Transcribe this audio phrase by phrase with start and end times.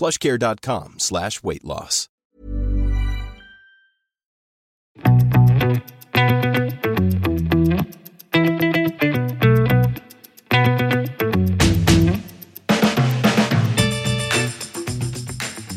[0.00, 2.06] plushcare.com slash weight loss.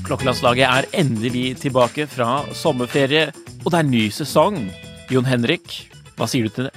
[0.03, 3.31] Klokkelandslaget er endelig tilbake fra sommerferie,
[3.65, 4.59] og det er ny sesong.
[5.11, 5.79] Jon Henrik,
[6.15, 6.73] hva sier du til det?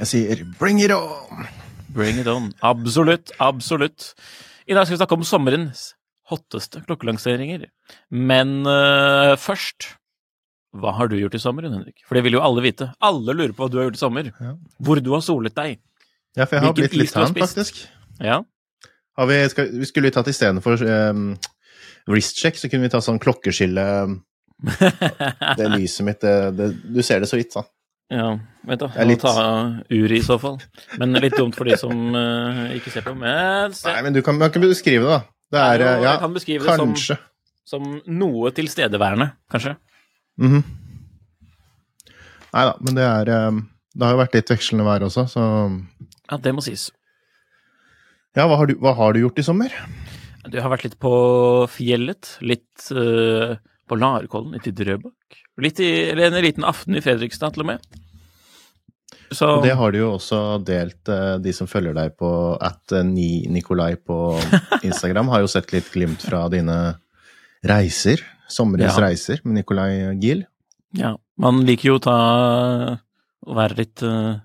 [0.00, 1.48] Jeg sier bring it on!
[1.92, 2.52] Bring it on.
[2.62, 4.14] Absolutt, absolutt.
[4.70, 5.90] I dag skal vi snakke om sommerens
[6.30, 7.66] hotteste klokkelanseringer.
[8.14, 9.90] Men uh, først
[10.78, 11.96] Hva har du gjort i sommer, Henrik?
[12.06, 12.92] For det vil jo alle vite.
[13.02, 14.28] Alle lurer på hva du har gjort i sommer.
[14.38, 14.52] Ja.
[14.78, 15.80] Hvor du har solet deg.
[16.38, 17.80] Ja, for jeg har Hvilken blitt litt du tan, faktisk.
[18.22, 18.36] Ja.
[19.18, 21.24] Har vi, skal, vi skulle tatt istedenfor um,
[22.06, 23.84] wristcheck, så kunne vi ta sånn klokkeskille
[25.58, 27.66] Det lyset mitt, det, det, du ser det så vidt, sånn.
[28.14, 28.30] ja.
[28.68, 28.90] Vent, da.
[28.94, 29.34] Jeg Må litt- ta
[29.90, 30.58] uret i så fall.
[31.00, 33.14] Men litt dumt for de som uh, ikke ser på.
[33.16, 33.88] Men se.
[33.88, 35.20] Nei, men du kan, man kan beskrive det, da.
[35.50, 37.18] Det er, Ja, eh, ja, jeg kan beskrive det som- kanskje.
[37.70, 39.76] Som noe tilstedeværende, kanskje.
[40.38, 40.62] Mhm.
[42.52, 45.42] Nei da, men det er um, Det har jo vært litt vekslende vær også, så
[46.30, 46.90] Ja, det må sies.
[48.36, 49.70] Ja, hva har du, hva har du gjort i sommer?
[50.48, 53.56] Du har vært litt på fjellet, litt uh,
[53.90, 55.40] på Larkollen, litt i Drøbak.
[55.60, 57.80] Litt i, eller en liten aften i Fredrikstad, til og med.
[59.30, 62.30] Så Og det har du jo også delt, eh, de som følger deg på
[62.60, 64.16] at eh, ni Nikolai på
[64.88, 66.96] Instagram, har jo sett litt glimt fra dine
[67.62, 68.18] reiser.
[68.50, 69.04] Sommerens Ja.
[69.06, 70.46] reiser med Nikolai Giel.
[70.98, 72.16] ja, man liker jo å ta
[73.46, 74.40] å være litt uh,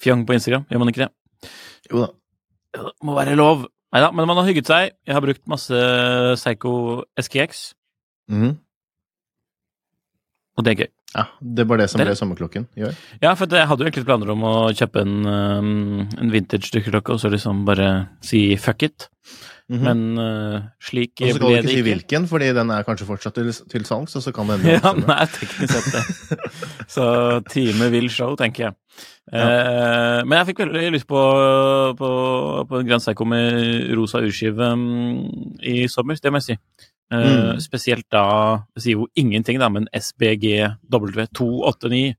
[0.00, 1.50] fjong på Instagram, gjør man ikke det?
[1.92, 2.08] Jo da.
[2.72, 3.66] Det må være lov.
[3.92, 4.90] Nei da, men man har hygget seg.
[5.06, 5.76] Jeg har brukt masse
[6.40, 7.74] Psycho SKX,
[8.32, 8.56] Mm.
[10.56, 10.90] og det er gøy.
[11.14, 12.96] Ja, det var det som Det ble sommerklokken i år.
[13.22, 17.14] Ja, for jeg hadde jo egentlig planer om å kjøpe en, øhm, en vintage dykkerklokke
[17.14, 19.08] og så liksom bare si fuck it.
[19.68, 19.82] Mhm.
[19.82, 23.34] Men uh, slik Og så kan du ikke si hvilken, fordi den er kanskje fortsatt
[23.34, 26.52] til, til salgs, og så kan det hende Ja, nei, den er teknisk sett det.
[26.94, 27.06] Så
[27.50, 28.76] time vil show, tenker jeg.
[29.34, 31.22] Eh, men jeg fikk veldig lyst på,
[31.98, 32.10] på,
[32.70, 35.26] på en Grand Seiko med rosa urskive um,
[35.58, 36.58] i sommer, det må jeg si.
[37.12, 37.60] Eh, Mm.
[37.62, 42.14] Spesielt da Det sier jo ingenting, da, men SBG W289.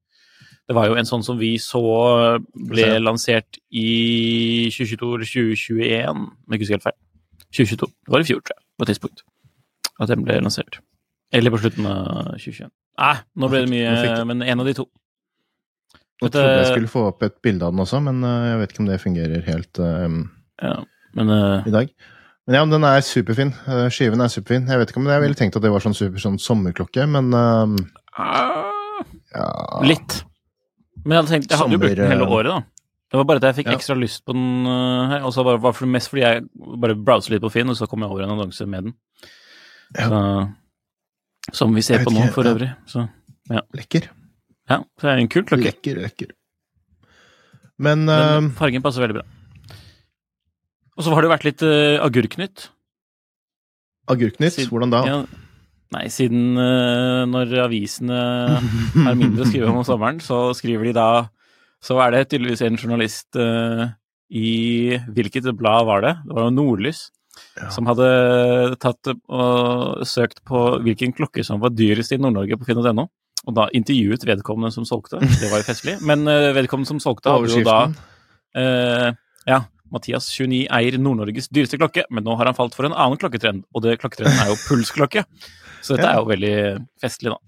[0.67, 2.99] Det var jo en sånn som vi så ble Se.
[2.99, 6.97] lansert i 2022 eller 2021, om jeg ikke husker helt feil.
[7.55, 7.87] 2022.
[7.87, 9.21] Det var i fjor, tror jeg, på et tidspunkt.
[9.99, 10.79] At den ble lansert.
[11.31, 12.71] Eller på slutten av 2021.
[12.97, 14.87] Nei, nå ble det mye, men en av de to.
[16.21, 18.71] Jeg trodde jeg skulle få opp et bilde av den også, men eh, jeg vet
[18.71, 20.21] ikke om det fungerer helt um,
[20.63, 20.79] Ja,
[21.13, 21.91] men uh, i dag.
[22.47, 23.51] Men ja, den er superfin.
[23.67, 24.69] Eh, Skiven er superfin.
[24.71, 27.33] Jeg vet ikke om jeg ville tenkt at det var sånn super sånn sommerklokke, men
[27.35, 27.75] ah,
[29.35, 29.47] ja
[29.83, 30.21] Litt.
[31.03, 32.87] Men jeg hadde tenkt, jeg hadde jo brukt den hele eh, året, da.
[33.07, 33.75] Det var bare at jeg fikk Ja.
[33.79, 35.27] ekstra lyst på den eh, her.
[35.27, 36.47] Og så var det mest fordi jeg
[36.83, 38.95] bare browset litt på Finn, og så kom jeg over en annonse med den.
[39.95, 40.07] Ja.
[40.09, 40.23] Så,
[41.61, 42.51] som vi ser på nå, for ja.
[42.55, 42.71] øvrig.
[42.91, 43.07] Så
[43.47, 44.09] Lekker.
[44.67, 45.69] ja, så er det er en kul klokke.
[45.69, 46.33] Lekker, lekker.
[47.79, 49.27] Men Den eh, fargen passer veldig bra.
[50.97, 52.69] Og så har det jo vært litt uh, agurknytt.
[54.09, 55.01] Agurknytt, hvordan da?
[55.05, 55.17] Ja,
[55.93, 58.21] nei, siden uh, når avisene
[59.03, 61.09] er mindre å skrive om om sommeren, så skriver de da
[61.83, 63.85] Så er det tydeligvis en journalist uh,
[64.33, 66.15] i Hvilket blad var det?
[66.25, 67.05] Det var jo Nordlys.
[67.59, 67.69] Ja.
[67.69, 68.07] Som hadde
[68.81, 73.05] tatt og søkt på hvilken klokke som var dyrest i Nord-Norge på finn.no.
[73.47, 75.21] Og da intervjuet vedkommende som solgte.
[75.21, 75.99] Det var jo festlig.
[76.01, 76.25] Men
[76.57, 77.77] vedkommende som solgte, hadde jo da
[78.57, 79.09] Eh,
[79.47, 79.61] ja,
[79.93, 83.63] Mathias 29 eier Nord-Norges dyreste klokke, men nå har han falt for en annen klokketrend,
[83.73, 85.23] og det klokketrenden er jo pulsklokke.
[85.85, 86.17] Så dette Ja.
[86.17, 86.53] er jo veldig
[86.99, 87.39] festlig, da.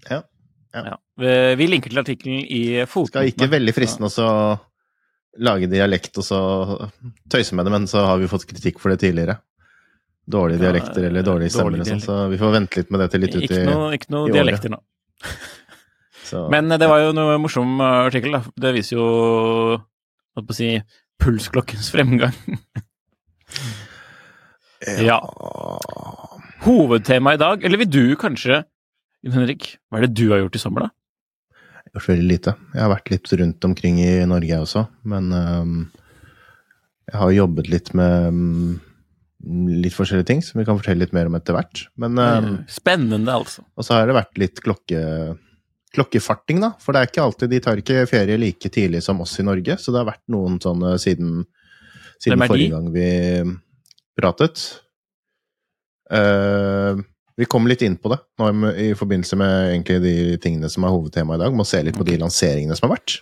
[0.72, 0.96] Ja, ja.
[1.20, 3.10] Vi, vi linker til artikkelen i foten.
[3.12, 4.26] Skal ikke veldig fristende også
[5.44, 6.38] lage dialekt og så
[7.30, 9.36] tøyse med det, men så har vi fått kritikk for det tidligere.
[10.30, 11.80] dårlige Ja, dialekter eller dårlige stemmer.
[11.80, 13.90] og sånn, så vi får vente litt med det til litt ut Ikke i noe,
[13.98, 14.78] ikke noe dialekter nå.
[16.30, 18.42] så, Men eh, det var jo noe morsom eh, artikkel, da.
[18.66, 19.06] Det viser jo
[20.36, 20.70] holdt på å si
[21.20, 22.36] pulsklokkens fremgang.
[25.10, 25.18] ja.
[26.64, 28.62] Hovedtema i dag, eller vil du kanskje,
[29.26, 30.94] Henrik, hva er det du har gjort i sommer, da?
[31.80, 32.54] Jeg har gjort veldig lite.
[32.74, 34.84] Jeg har vært litt rundt omkring i Norge, jeg også.
[35.10, 35.74] Men um,
[37.10, 38.78] jeg har jobbet litt med um,
[39.80, 41.86] litt forskjellige ting som vi kan fortelle litt mer om etter hvert.
[42.00, 43.64] Men, um, Spennende, altså.
[43.74, 45.00] og så har det vært litt klokke,
[45.94, 46.72] klokkefarting, da.
[46.82, 49.76] For det er ikke alltid De tar ikke ferie like tidlig som oss i Norge,
[49.80, 51.44] så det har vært noen sånne siden,
[52.22, 53.08] siden forrige gang vi
[54.20, 54.62] pratet.
[56.10, 56.98] Uh,
[57.38, 60.92] vi kom litt inn på det nå i- forbindelse med egentlig de tingene som er
[60.92, 61.54] hovedtema i dag.
[61.56, 63.20] Må se litt på de lanseringene som har vært.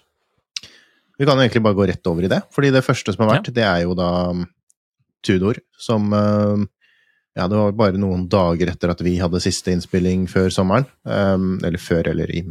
[1.18, 2.42] Vi kan egentlig bare gå rett over i det.
[2.54, 4.46] fordi det første som har vært, det er jo da um,
[5.22, 6.56] Tudor, som uh,
[7.38, 10.88] Ja, det var bare noen dager etter at vi hadde siste innspilling før sommeren.
[11.06, 12.42] Um, eller før, eller i,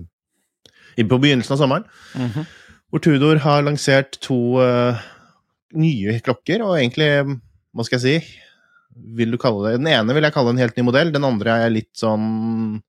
[0.95, 1.87] i, på begynnelsen av sommeren.
[2.15, 2.47] Mhm.
[2.87, 4.95] Hvor Tudor har lansert to uh,
[5.75, 7.09] nye klokker, og egentlig,
[7.75, 8.37] hva skal jeg si
[9.17, 9.77] vil du kalle det?
[9.81, 12.79] Den ene vil jeg kalle en helt ny modell, den andre er litt sånn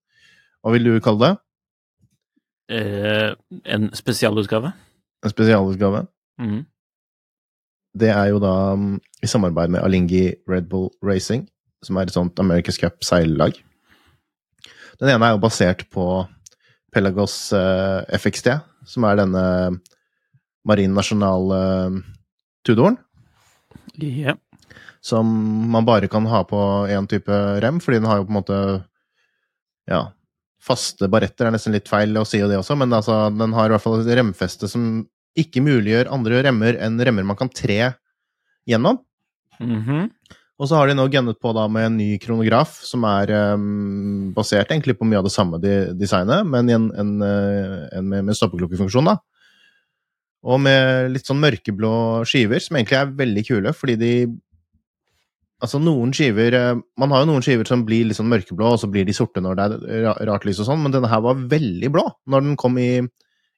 [0.63, 1.35] Hva vil du kalle det?
[2.79, 3.31] Eh,
[3.73, 4.73] en spesialutgave.
[5.25, 6.07] En spesialutgave?
[6.41, 6.67] Mhm.
[7.99, 11.49] Det er jo da um, i samarbeid med Alingi Red Bull Racing,
[11.85, 13.59] som er et sånt America's Cup seillag.
[14.99, 16.05] Den ene er jo basert på
[16.95, 18.51] Pelagos eh, FXT,
[18.89, 19.45] som er denne
[20.67, 22.99] marin National-tudoren.
[23.99, 24.37] Yeah.
[25.01, 25.27] som
[25.73, 26.59] man bare kan ha på
[26.91, 28.59] én type rem, fordi den har jo på en måte
[29.89, 30.03] Ja,
[30.63, 33.75] faste baretter er nesten litt feil å si det også, men altså, den har i
[33.75, 35.07] hvert fall et remfeste som
[35.39, 37.95] ikke muliggjør andre remmer enn remmer man kan tre
[38.69, 38.99] gjennom.
[39.63, 40.11] Mhm.
[40.59, 44.33] Og så har de nå gunnet på da med en ny kronograf, som er um,
[44.35, 48.27] basert egentlig på mye av det samme de, designet, men en, en, eh, en med,
[48.27, 49.21] med stoppeklokkefunksjon, da.
[50.49, 51.93] Og med litt sånn mørkeblå
[52.27, 54.13] skiver, som egentlig er veldig kule, fordi de
[55.59, 58.79] Altså, noen skiver eh, Man har jo noen skiver som blir litt sånn mørkeblå, og
[58.79, 59.65] så blir de sorte når det
[59.97, 62.05] er rart lys og sånn, men denne her var veldig blå.
[62.31, 62.93] Når den kom i,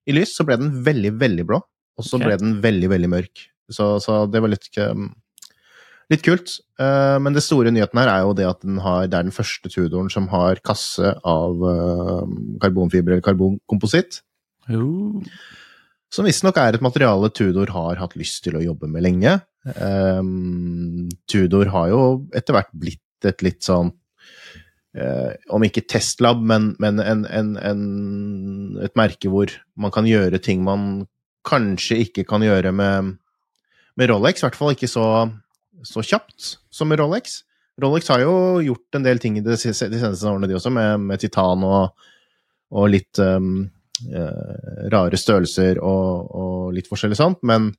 [0.08, 2.31] i lys, så ble den veldig, veldig blå, og så okay.
[2.31, 3.44] ble den veldig, veldig mørk.
[3.70, 5.11] Så, så det var litt um,
[6.11, 6.57] Litt kult.
[6.81, 9.35] Eh, men det store nyheten her er jo det at den har, det er den
[9.35, 12.25] første Tudoren som har kasse av uh,
[12.62, 14.23] karbonfiber eller karbonkompositt.
[14.71, 15.21] Jo.
[16.11, 19.37] Som visstnok er et materiale Tudor har hatt lyst til å jobbe med lenge.
[19.79, 22.03] Um, Tudor har jo
[22.35, 23.91] etter hvert blitt et litt sånn
[24.97, 27.83] uh, Om ikke testlab, men, men en, en, en,
[28.83, 31.05] et merke hvor man kan gjøre ting man
[31.47, 33.15] kanskje ikke kan gjøre med,
[34.01, 34.41] med Rolex.
[34.41, 35.05] I hvert fall ikke så,
[35.87, 37.41] så kjapt som Rolex.
[37.81, 41.65] Rolex har jo gjort en del ting de, seneste årene, de også, med, med titan
[41.65, 42.09] og,
[42.77, 43.62] og litt um,
[44.11, 47.71] eh, rare størrelser og, og litt forskjellig sånt, men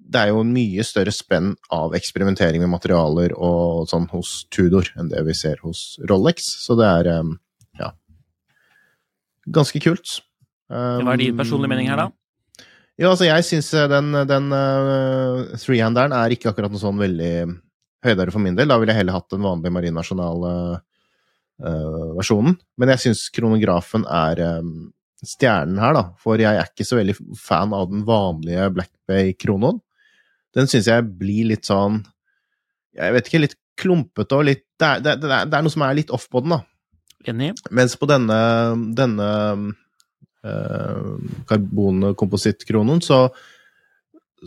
[0.00, 4.88] det er jo en mye større spenn av eksperimentering med materialer og sånn hos Tudor
[4.98, 7.36] enn det vi ser hos Rolex, så det er um,
[7.78, 7.92] ja
[9.46, 10.20] ganske kult.
[10.70, 12.08] Um, Hva er din personlige mening her, da?
[13.00, 17.46] Ja, altså jeg syns den, den uh, threehanderen er ikke akkurat noe sånn veldig
[18.04, 18.68] høydere for min del.
[18.68, 22.54] Da ville jeg heller hatt den vanlige Marine National-versjonen.
[22.76, 24.92] Men jeg syns kronografen er um,
[25.24, 26.12] stjernen her, da.
[26.20, 29.78] For jeg er ikke så veldig fan av den vanlige Black Bay-kronoen.
[30.56, 31.96] Den syns jeg blir litt sånn
[32.98, 35.70] Jeg vet ikke, litt klumpete og litt det er, det, det, er, det er noe
[35.70, 36.60] som er litt off på den, da.
[37.30, 37.52] Enig?
[37.76, 38.38] Mens på denne,
[38.96, 39.56] denne uh,
[41.50, 43.26] karbonkomposittkronen, så,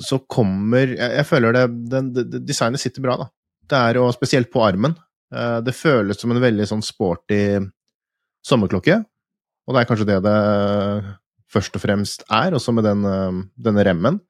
[0.02, 2.08] så kommer Jeg, jeg føler det, den,
[2.48, 3.28] Designet sitter bra, da.
[3.70, 4.96] Det er jo spesielt på armen.
[5.34, 7.42] Eh, det føles som en veldig sånn sporty
[8.46, 9.00] sommerklokke.
[9.64, 10.38] Og det er kanskje det det
[11.54, 14.22] først og fremst er, også med den, eh, denne remmen.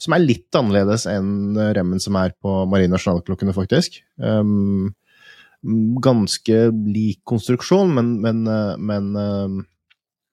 [0.00, 4.00] Som er litt annerledes enn remmen som er på Marine Nasjonalklokkene, faktisk.
[4.16, 4.94] Um,
[6.00, 9.10] ganske lik konstruksjon, men, men, eh, men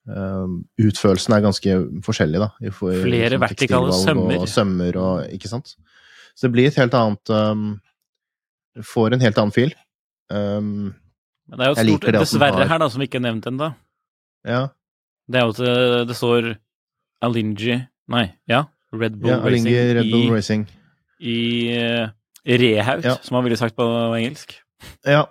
[0.08, 1.74] utførelsen er ganske
[2.06, 2.50] forskjellig, da.
[2.64, 4.38] I, Flere sånn vertikale sømmer.
[4.40, 5.74] Og sømmer og Ikke sant?
[6.38, 7.66] Så det blir et helt annet um,
[8.86, 9.74] Får en helt annen fil.
[10.30, 10.94] Um,
[11.50, 13.48] Men det er jo et stort dessverre har- her, da, som vi ikke er nevnt
[13.50, 13.74] ennå.
[14.46, 14.68] ja.
[15.28, 16.46] Det er jo at det, det står
[17.22, 17.74] Alingi
[18.08, 18.62] Nei, ja.
[18.94, 20.62] Red Bull ja Alingi Racing Red Bull i, Racing.
[21.20, 21.40] i
[21.84, 22.08] uh,
[22.48, 23.16] rehaut, Ja.
[23.22, 23.84] som man ville sagt på
[24.16, 24.54] engelsk.
[25.04, 25.26] Ja,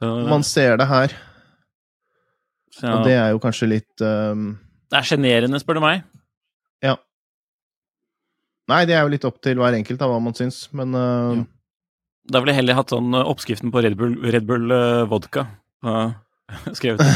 [0.00, 1.12] man ser det her,
[2.80, 4.54] så, og det er jo kanskje litt um,
[4.90, 6.02] det er sjenerende, spør du meg.
[6.82, 6.96] Ja.
[8.70, 11.38] Nei, det er jo litt opp til hver enkelt, da, hva man syns, men uh,
[11.38, 11.46] Ja.
[12.30, 15.46] Da ville jeg heller hatt sånn eh, oppskriften på Red Bull, Red Bull uh, vodka
[15.82, 16.12] uh,
[16.78, 17.00] skrevet.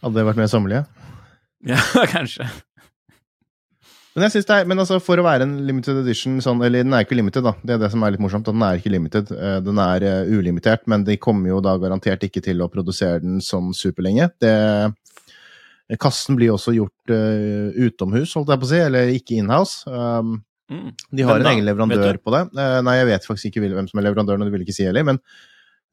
[0.00, 0.84] Hadde det vært mer sommerlig?
[1.66, 1.80] Ja,
[2.14, 2.46] kanskje.
[4.16, 6.86] Men jeg synes det er, men altså for å være en limited edition sånn, Eller
[6.86, 7.52] den er ikke limited, da.
[7.60, 8.48] Det er det som er litt morsomt.
[8.48, 9.28] Den er ikke limited.
[9.36, 13.20] Eh, Den er eh, ulimitert, men de kommer jo da garantert ikke til å produsere
[13.20, 14.30] den sånn superlenge.
[14.40, 14.54] Det,
[16.02, 19.86] kassen blir også gjort uh, utomhus, holdt jeg på å si, eller ikke inhouse.
[19.86, 20.88] Um, Mm.
[21.14, 22.40] de har en egen leverandør på det.
[22.58, 24.82] Uh, nei, jeg vet faktisk ikke hvem som er leverandøren, og det vil ikke si
[24.88, 25.20] heller, men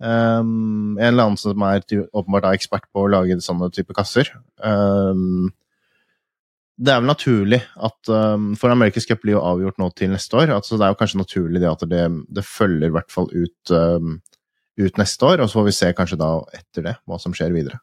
[0.02, 4.32] um, en eller annen som er åpenbart er ekspert på å lage sånne type kasser.
[4.66, 5.52] Um,
[6.74, 10.40] det er vel naturlig at um, For America's Cup blir jo avgjort nå til neste
[10.40, 10.56] år.
[10.56, 13.74] Altså, det er jo kanskje naturlig det at det, det følger i hvert fall ut,
[13.74, 14.16] um,
[14.82, 17.54] ut neste år, og så får vi se kanskje da etter det hva som skjer
[17.54, 17.78] videre.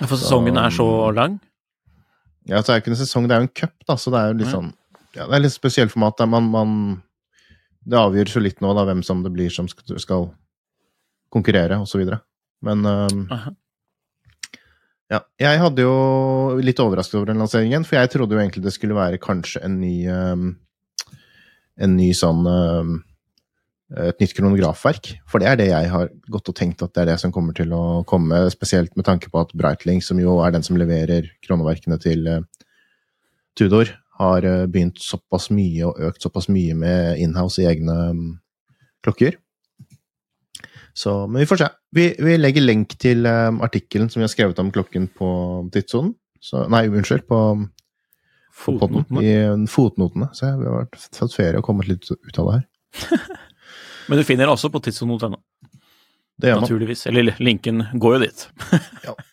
[0.00, 1.38] For sesongen er så lang.
[2.48, 4.18] Ja, så er det ikke en sesong, det er jo en cup, da, så det
[4.20, 4.70] er jo litt sånn
[5.14, 6.16] Ja, det er litt spesielt format.
[6.18, 6.74] Der man, man
[7.86, 10.30] Det avgjøres jo litt nå, da, hvem som det blir som skal, skal
[11.30, 12.22] konkurrere, og så videre.
[12.66, 13.26] Men um.
[15.10, 15.24] Ja.
[15.42, 15.94] Jeg hadde jo
[16.62, 19.80] litt overrasket over den lanseringen, for jeg trodde jo egentlig det skulle være kanskje en
[19.82, 20.50] ny um,
[21.80, 22.98] En ny sånn um,
[23.90, 25.08] Et nytt kronografverk.
[25.26, 27.56] For det er det jeg har gått og tenkt at det er det som kommer
[27.56, 31.26] til å komme, spesielt med tanke på at Breitling, som jo er den som leverer
[31.42, 32.44] kroneverkene til uh,
[33.58, 33.90] Tudor,
[34.20, 38.26] har uh, begynt såpass mye og økt såpass mye med inhouse i egne um,
[39.02, 39.40] klokker.
[40.94, 41.68] Så, men vi får se.
[41.96, 45.28] Vi, vi legger lenk til um, artikkelen som vi har skrevet om klokken på
[45.74, 46.14] tidssonen.
[46.72, 47.38] Nei, unnskyld, på,
[48.64, 49.04] på podden.
[49.04, 49.24] Fotnotene.
[49.24, 50.28] I um, fotnotene.
[50.36, 52.64] Så vi har vært, tatt ferie og kommet litt ut av det her.
[54.10, 55.38] Men du finner det også på tidssonen.no,
[56.40, 56.64] Det gjør man.
[56.66, 57.06] naturligvis.
[57.10, 58.38] Eller linken går jo dit.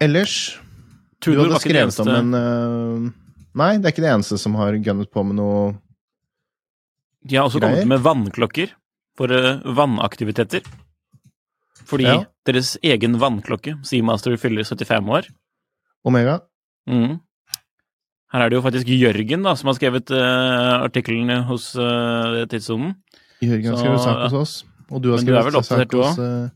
[0.00, 0.34] Ellers
[1.20, 3.10] Du Tudor hadde ikke det skrevet om en uh,
[3.60, 5.74] Nei, det er ikke det eneste som har gunnet på med noe
[7.26, 8.72] De har også kommet med vannklokker
[9.18, 10.64] for eh, vannaktiviteter.
[11.90, 12.24] Fordi Ja.
[12.46, 15.28] deres egen vannklokke, Seamaster, fyller 75 år.
[16.04, 16.40] Omega.
[16.88, 17.20] Mm.
[18.32, 22.94] Her er det jo faktisk Jørgen da, som har skrevet uh, artiklene hos uh, Tidssonen.
[23.42, 24.54] Jørgen har skrevet sak hos oss.
[24.90, 26.48] Og du har Men du sak hos uh,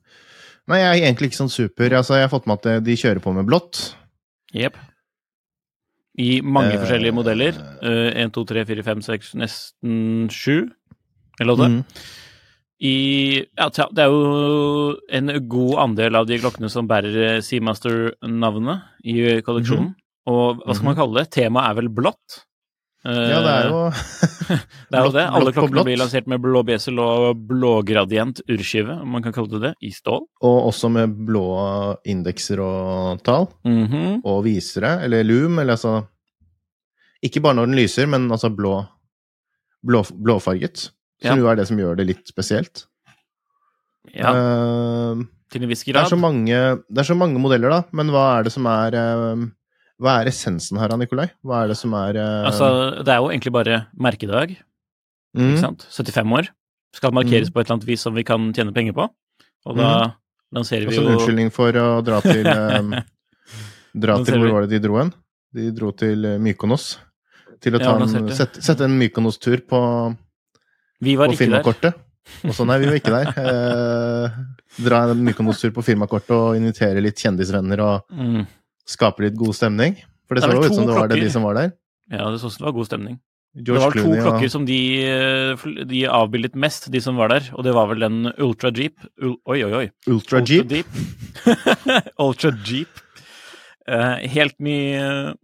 [0.71, 1.93] Nei, jeg er egentlig ikke sånn super.
[1.93, 3.97] Altså, jeg har fått med at de kjører på med blått.
[4.55, 4.79] Jepp.
[6.19, 7.57] I mange Eh, forskjellige modeller.
[7.83, 10.71] Én, 1, 2, 3, 4, 5, 6, nesten 7.
[11.41, 11.69] Eller åtte.
[11.71, 11.85] Mm.
[12.85, 19.41] I Ja, det er jo en god andel av de klokkene som bærer Seamaster-navnet i
[19.43, 19.95] kolleksjonen.
[20.27, 21.31] Og hva skal man kalle det?
[21.35, 22.45] Temaet er vel blått?
[23.05, 23.27] Eh.
[23.29, 23.81] Ja, det er jo
[24.91, 25.25] det er jo det.
[25.39, 29.61] Alle klokkene blir lansert med blå besel og blågradient urskive, om man kan kalle det
[29.67, 30.25] det, i stål.
[30.49, 31.45] Og også med blå
[32.09, 33.51] indekser og tall.
[33.69, 34.23] Mhm.
[34.25, 36.03] Og visere, eller loom, eller altså
[37.25, 38.83] Ikke bare når den lyser, men altså blå,
[39.85, 40.91] blå blåfarget.
[41.23, 41.41] Som Ja.
[41.41, 42.87] jo er det som gjør det litt spesielt.
[44.13, 46.53] Ja, Uh, til en viss det, er så mange,
[46.91, 47.83] det er så mange modeller, da.
[47.93, 49.45] Men hva er det som er eh,
[50.03, 51.29] Hva er essensen her, Nikolai?
[51.47, 52.49] Hva er det som er uh...
[52.49, 52.69] Altså,
[53.07, 54.57] det er jo egentlig bare merkedag,
[55.37, 55.87] mm, ikke sant?
[55.95, 56.51] 75 år.
[56.95, 59.07] Skal markeres på et eller annet vis som vi kan tjene penger på.
[59.65, 59.91] Og da
[60.55, 62.93] lanserer vi Også en jo unnskyldning for å dra til um,
[64.05, 65.13] Dra til Hvor var det de dro hen?
[65.55, 66.97] De dro til eh, Mykonos.
[67.63, 69.81] Til å Ja, en, sette, sette en Mykonos-tur på
[71.07, 71.95] Vi var på firmakortet.
[72.43, 73.31] Og så nei, vi var ikke der.
[73.45, 74.37] Eh,
[74.83, 78.45] dra en Mykonos-tur på firmakortet og invitere litt kjendisvenner og Mm.
[78.89, 79.97] Skape litt god stemning.
[80.29, 81.73] For det Det så jo ut som det var det de som var der.
[82.13, 83.21] Ja, det så ut som det var god stemning.
[83.55, 87.31] George det var Clooney to klokker som de, eh, de avbildet mest, de som var
[87.31, 88.99] der, og det var vel den Ultra Jeep.
[89.23, 89.87] Ul oi, oi, oi.
[90.11, 90.67] Ultra Jeep.
[90.73, 90.91] Deep.
[92.19, 92.91] Ultra Jeep.
[93.87, 95.35] Uh, helt ny eh,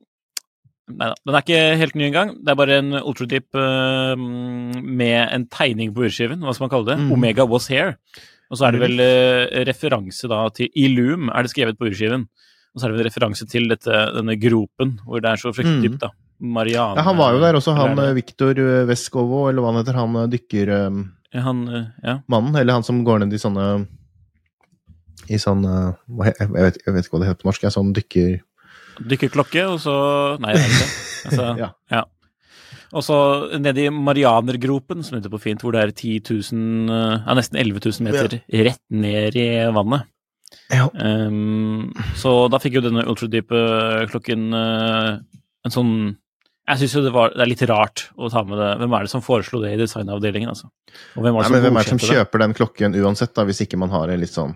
[0.91, 2.31] Nei da, den er ikke helt ny engang.
[2.43, 6.43] Det er bare en Ultra Jeep uh, med en tegning på urskiven.
[6.43, 6.97] Hva skal man kalle det?
[6.99, 7.13] Mm.
[7.15, 7.95] Omega was here.
[8.51, 9.03] Og så er det vel
[9.69, 12.25] referanse da til Illum, er det skrevet på urskiven.
[12.75, 15.81] Og så er det en referanse til dette, denne gropen hvor det er så fryktelig
[15.81, 15.87] Mhm.
[15.89, 16.11] dypt, da.
[16.41, 18.55] Marianne Ja, han var jo der også, han eh, Viktor
[18.89, 22.15] Veskovo, eller hva han heter, han dykker dykkermannen, Ja, han, eh, ja.
[22.61, 23.87] eller han som går ned i sånne
[25.29, 25.93] I sånn eh,
[26.25, 28.41] jeg jeg vet ikke hva det heter på norsk, jeg, sånn dykker...
[29.01, 29.95] Dykkerklokke, og så
[30.41, 30.89] Nei, det er ikke.
[31.31, 31.69] Altså, Ja.
[31.91, 32.05] ja.
[32.93, 33.17] Og så
[33.61, 37.59] nede i Marianergropen, som heter på fint, hvor det er 10 000, eh, ja, nesten
[37.61, 39.47] 11 000 meter rett ned i
[39.77, 40.09] vannet.
[40.71, 40.89] Ja.
[40.99, 43.61] Ehm, så da fikk jo denne ultradype
[44.11, 45.19] klokken uh,
[45.67, 45.93] en sånn
[46.71, 48.71] Jeg syns jo det, var, det er litt rart å ta med det.
[48.79, 50.69] Hvem er det som foreslo det i designavdelingen, altså?
[51.19, 52.47] Og hvem var det som men hvem er det som kjøper det?
[52.47, 54.55] den klokken uansett, da, hvis ikke man har en litt sånn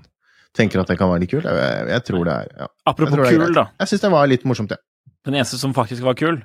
[0.54, 1.46] Tenker at det kan være litt kult?
[1.50, 2.66] Jeg, jeg tror det er ja.
[2.86, 3.64] Apropos er kul, da.
[3.82, 4.82] Jeg syns det var litt morsomt, jeg.
[5.26, 6.38] Den eneste som faktisk var kul,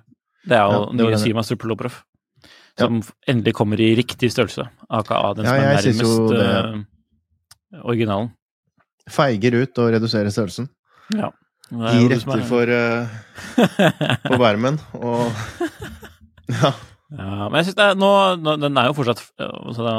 [0.49, 1.99] Det er jo Ja, det nye Seamaster Pulloproff.
[2.79, 4.65] Som endelig kommer i riktig størrelse.
[4.89, 8.31] AKA den Ja, som er nærmest det- eh, originalen.
[9.09, 10.69] Feiger ut og reduserer størrelsen.
[11.17, 11.31] Ja.
[11.69, 15.29] Det Gir du som etter er- for, uh, på bermen, og
[16.49, 16.71] Ja.
[17.13, 18.09] Ja, men jeg er nå,
[18.41, 19.93] nå Den er jo fortsatt eh, altså da,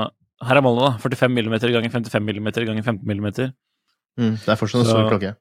[0.46, 0.98] Her er målet, da.
[1.02, 3.28] 45 mm ganger 55 mm ganger 15 mm.
[4.18, 5.32] Mm, det er fortsatt en Så- stor klokke.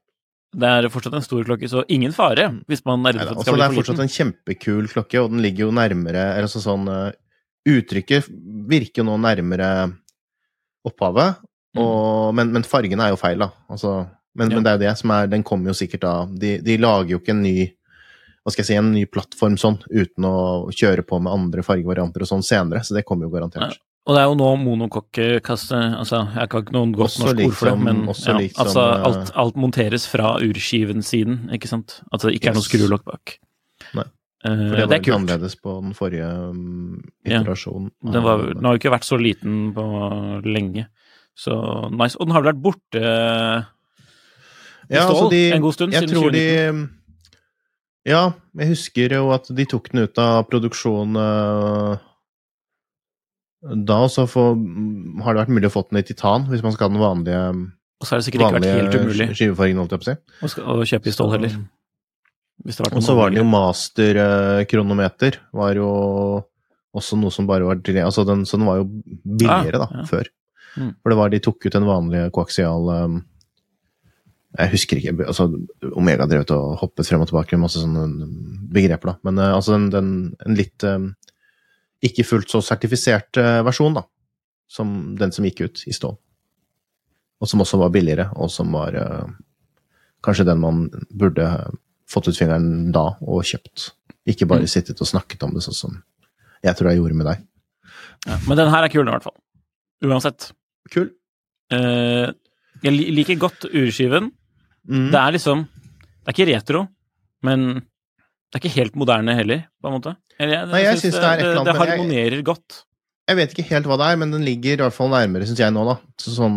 [0.59, 3.37] Det er fortsatt en stor klokke, så ingen fare hvis man er redd for at
[3.37, 3.69] det skal bli for liten.
[3.69, 7.11] det er fortsatt en kjempekul klokke, og den ligger jo nærmere eller altså sånn eh,
[7.69, 8.29] Uttrykket
[8.69, 9.67] virker jo nå nærmere
[10.87, 11.37] opphavet.
[11.77, 13.51] Og, men, men fargene er jo feil, da.
[13.69, 14.55] Altså, men, Ja.
[14.55, 17.09] men det er jo det som er Den kommer jo sikkert av de, de lager
[17.11, 17.73] jo ikke en ny
[18.45, 22.23] hva skal jeg si, en ny plattform sånn, uten å kjøre på med andre fargevarianter
[22.23, 23.77] og sånn senere, så det kommer jo garantert.
[24.07, 27.57] Og det er jo nå monokokkasse Altså, jeg kan ikke noen godt Også norsk ord
[27.59, 31.99] for det, men også ja, liksom, altså, eh, alt, alt monteres fra urskiven-siden, ikke sant?
[32.13, 32.71] At det ikke er noe Yes.
[32.71, 33.35] skrulokk bak.
[33.93, 34.05] Nei,
[34.39, 36.27] Eh, For det det var er litt annerledes på den forrige
[37.27, 37.41] Ja.
[37.41, 37.89] iterasjonen.
[38.01, 39.83] Den, var, den har jo ikke vært så liten på
[40.47, 40.85] lenge.
[41.39, 41.55] Så
[41.95, 42.17] nice.
[42.19, 42.99] Og den har vel vært borte
[44.89, 46.83] i Ja, altså stål de, en god stund, siden tror 2019.
[46.83, 48.21] de Ja,
[48.57, 51.99] jeg husker jo at de tok den ut av produksjon uh,
[53.59, 54.55] da, og så for,
[55.25, 57.41] har det vært mulig å få den i titan, hvis man skal ha den vanlige,
[57.99, 60.09] Og så har det sikkert ikke vært helt umulig vanlige skivefargen, holdt jeg på å
[60.09, 60.15] si.
[60.39, 61.57] Og, skal, og kjøpe i stål heller.
[62.87, 65.89] Og så var det jo masterkronometer, uh, var jo
[66.95, 70.01] også noe som bare var til Altså, den, så den var jo billigere, da, Ah,
[70.01, 70.07] ja.
[70.09, 70.31] før.
[70.77, 70.93] Mm.
[71.01, 73.17] For det var, de tok ut den vanlige koaksial um,
[74.57, 75.47] Jeg husker ikke altså,
[75.93, 78.27] Omega drev og hoppet frem og tilbake med masse sånne
[78.73, 79.17] begreper, da.
[79.29, 80.13] Men uh, altså den, den,
[80.45, 81.11] en litt um,
[82.05, 84.05] ikke fullt så sertifisert uh, versjon, da.
[84.69, 86.17] Som den som gikk ut i stål.
[87.39, 89.29] Og som også var billigere, og som var uh,
[90.25, 91.47] kanskje den man burde
[92.09, 93.91] fått ut fingeren da og kjøpt.
[94.29, 94.71] Ikke bare Mm.
[94.71, 95.99] sittet og snakket om det sånn som
[96.63, 97.45] jeg tror jeg gjorde med deg.
[98.27, 99.37] Ja, men den her er kul i hvert fall.
[100.03, 100.51] Uansett.
[100.93, 101.09] Kul.
[101.73, 102.31] Uh,
[102.83, 104.31] jeg liker godt urskiven.
[104.89, 105.09] Mm.
[105.13, 106.81] Det er liksom Det er ikke retro,
[107.45, 107.65] men
[108.49, 110.15] det er ikke helt moderne heller, på en måte.
[110.39, 112.83] Eller jeg, Nei, jeg synes synes det det, det harmonerer jeg- godt.
[113.29, 115.59] Jeg vet ikke helt hva det er, men den ligger i hvert fall nærmere, syns
[115.61, 115.95] jeg nå, da.
[116.17, 116.55] Sånn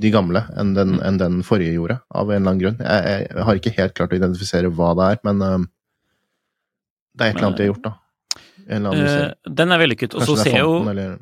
[0.00, 1.02] de gamle enn den, Mm.
[1.02, 2.78] enn den forrige gjorde, av en eller annen grunn.
[2.78, 5.64] Jeg, jeg, jeg har ikke helt klart å identifisere hva det er, men øhm,
[7.16, 7.94] det er et eller annet de har gjort, da.
[8.68, 10.14] Eh, den er vellykket.
[10.14, 11.18] Og så ser jeg jo eller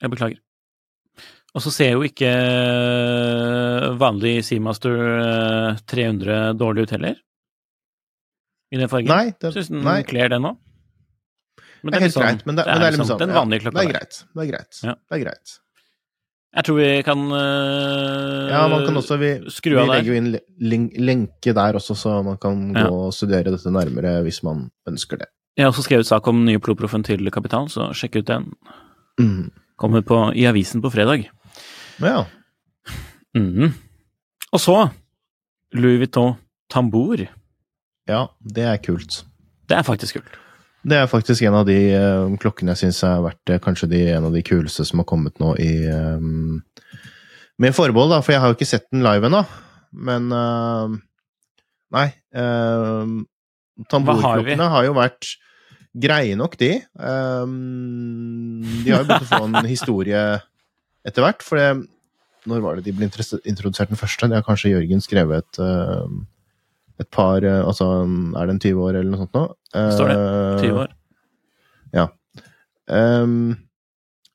[0.00, 0.38] Jeg beklager.
[1.56, 7.16] Og så ser jo ikke eh, vanlig Seamaster eh, 300 dårlig ut heller.
[8.68, 9.08] I den fargen.
[9.08, 10.58] Nei, det, Syns den nei, kler den òg.
[11.78, 12.44] Det er helt sånn, greit.
[12.44, 13.78] Men det, men det er liksom sånn den vanlige klokka.
[13.78, 14.20] Det er greit.
[14.34, 14.80] Det er greit.
[14.84, 14.94] Ja.
[14.98, 15.54] Det er greit.
[16.58, 19.98] Jeg tror vi kan uh, Ja, man kan også Vi, skru vi av der.
[19.98, 22.88] legger jo inn lenke der også, så man kan gå Ja.
[22.88, 25.28] og studere dette nærmere hvis man ønsker det.
[25.58, 28.48] Jeg har også skrevet sak om nye Ploproffen til Kapital, så sjekk ut den.
[29.20, 29.50] Mm.
[29.78, 31.28] Kommer på, i avisen på fredag.
[32.02, 32.24] Ja.
[33.36, 33.72] Mm.
[34.52, 34.76] Og så
[35.76, 36.36] Louis Vuitton
[36.70, 37.26] Tambour.
[38.08, 39.24] ja, det er kult.
[39.68, 40.38] Det er faktisk kult.
[40.88, 44.04] Det er faktisk en av de uh, klokkene jeg syns har vært eh, kanskje de,
[44.14, 46.62] en av de kuleste som har kommet nå i um,
[47.58, 49.42] Med forbehold, da, for jeg har jo ikke sett den live ennå.
[49.92, 50.94] Men uh,
[51.98, 52.08] Nei.
[52.36, 53.26] Uh,
[53.90, 55.32] Tamborklokkene har jo vært
[55.98, 56.76] greie nok, de.
[56.94, 60.22] Um, de har jo begynt å få en historie
[61.08, 61.70] etter hvert, for det
[62.48, 64.28] Når var det de ble introdusert den første?
[64.28, 65.62] Det har kanskje Jørgen skrevet et
[66.98, 67.86] et par eh, Altså,
[68.34, 69.42] er det en 20 år eller noe sånt nå?
[69.70, 70.16] Står det.
[70.18, 70.94] Eh, 20 år.
[72.88, 73.56] Ehm,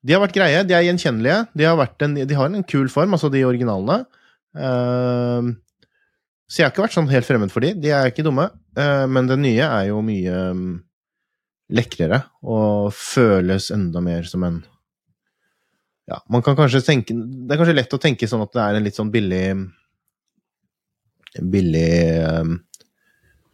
[0.03, 1.39] de har vært greie, de er gjenkjennelige.
[1.57, 4.03] De har, vært en, de har en kul form, altså de originalene.
[4.53, 5.55] Um,
[6.45, 7.71] så jeg har ikke vært sånn helt fremmed for de.
[7.79, 8.49] De er ikke dumme.
[8.77, 10.67] Uh, men den nye er jo mye um,
[11.73, 14.61] lekrere og føles enda mer som en
[16.09, 18.77] Ja, man kan kanskje tenke Det er kanskje lett å tenke sånn at det er
[18.77, 19.45] en litt sånn billig
[21.39, 21.91] Billig
[22.43, 22.57] um,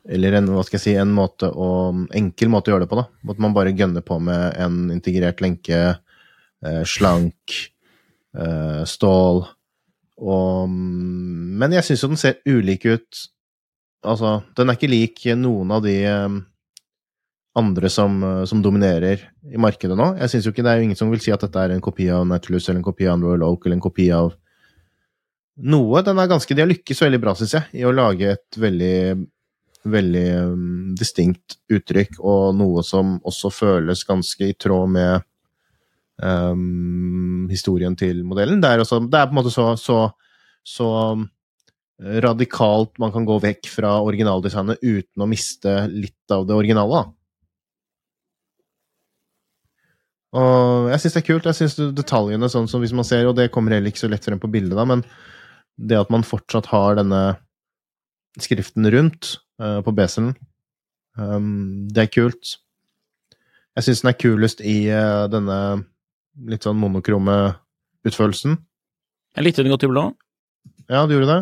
[0.10, 2.98] eller en, hva skal jeg si, en måte å, enkel måte å gjøre det på.
[2.98, 3.06] da.
[3.34, 5.80] At man bare gønner på med en integrert lenke,
[6.66, 7.58] eh, slank,
[8.34, 9.44] eh, stål
[10.20, 13.20] og Men jeg syns jo den ser ulik ut.
[14.04, 16.40] Altså, den er ikke lik noen av de eh,
[17.58, 20.12] andre som, eh, som dominerer i markedet nå.
[20.20, 21.82] Jeg synes jo ikke Det er jo ingen som vil si at dette er en
[21.82, 24.34] kopi av Naturalus eller en kopi av Royal Oak eller en kopi av
[25.58, 26.02] noe.
[26.04, 29.28] Den er ganske, De har lykkes veldig bra, syns jeg, i å lage et veldig
[29.90, 35.24] veldig um, distinkt uttrykk, og noe som også føles ganske i tråd med
[36.22, 38.60] um, historien til modellen.
[38.62, 40.02] Det er, også, det er på en måte så, så,
[40.68, 40.90] så
[42.00, 47.00] radikalt man kan gå vekk fra originaldesignet uten å miste litt av det originale.
[47.00, 47.19] Da.
[50.38, 51.48] Og jeg syns det er kult.
[51.50, 54.26] Jeg synes detaljene, sånn som hvis man ser, og det kommer heller ikke så lett
[54.28, 55.02] frem på bildet, da, men
[55.80, 57.22] det at man fortsatt har denne
[58.40, 60.36] skriften rundt uh, på beselen,
[61.18, 62.58] um, det er kult.
[63.80, 65.58] Jeg syns den er kulest i uh, denne
[66.50, 67.40] litt sånn monokrome
[68.06, 68.60] utførelsen.
[69.38, 70.06] Jeg likte den godt i blå.
[70.90, 71.42] Ja, du gjorde det?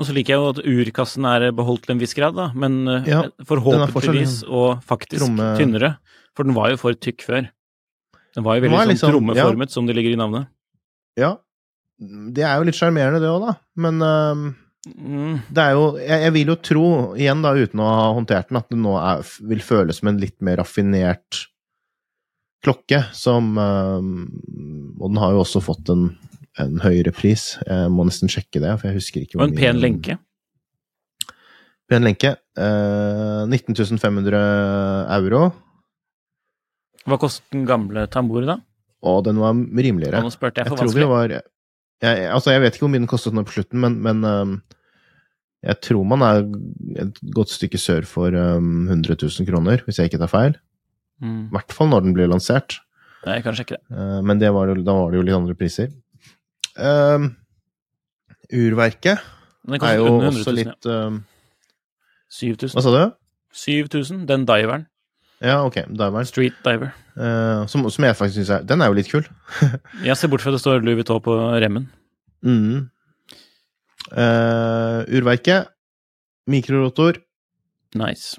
[0.00, 2.84] Og så liker jeg jo at urkassen er beholdt til en viss grad, da, men
[2.88, 5.96] uh, Ja, forhåpentligvis og faktisk tromme- tynnere.
[6.38, 7.50] For den var jo for tykk før.
[8.36, 10.48] Den var jo veldig var sånn liksom- trommeformet, som det ligger i navnet.
[11.18, 11.36] Ja.
[11.98, 13.54] Det er jo litt sjarmerende, det òg, da.
[13.76, 14.56] Men um,
[14.88, 15.42] Mm.
[15.52, 18.56] det er jo jeg, jeg vil jo tro, igjen da uten å ha håndtert den,
[18.56, 21.42] at det nå er, vil føles som en litt mer raffinert
[22.64, 24.08] klokke, som um,
[25.00, 26.06] Og den har jo også fått en,
[26.60, 27.58] en høyere pris.
[27.66, 30.18] Jeg må nesten sjekke det, for jeg husker ikke Og en pen lenke.
[31.88, 32.34] Pen lenke.
[32.56, 34.40] Uh, 19 500
[35.16, 35.50] euro.
[37.08, 38.58] Hva kostet den gamle tamboren, da?
[39.08, 40.20] Og den var rimeligere.
[40.20, 41.08] Nå spurte jeg Jeg for tror vanskelig.
[41.08, 44.24] var jeg, altså, jeg vet ikke hvor mye den kostet nå på slutten, men, men
[44.24, 44.52] um,
[45.64, 46.38] jeg tror man er
[47.04, 50.56] et godt stykke sør for um, 100 000 kroner, hvis jeg ikke tar feil.
[51.20, 51.50] I Mm.
[51.52, 52.78] hvert fall når den blir lansert.
[53.26, 53.82] Nei, Jeg kan sjekke det.
[53.92, 55.90] Uh, men det var, da var det jo litt andre priser.
[56.80, 57.26] Um,
[58.50, 59.18] urverket
[59.68, 61.10] er jo 000, også litt ja.
[62.32, 62.72] 7000.
[62.78, 63.02] Hva sa du?
[63.52, 64.86] 7000, den diveren.
[65.40, 65.82] Ja, ok.
[65.88, 66.26] Diveren.
[66.28, 66.92] Street diver.
[67.16, 69.24] Uh, som, som jeg faktisk syns er Den er jo litt kul.
[70.06, 71.88] Ja, se bort fra det står Louis Vuitton på remmen.
[72.44, 72.90] Mm.
[74.12, 75.72] Uh, urverket.
[76.50, 77.20] Mikrorotor.
[77.94, 78.38] Nice.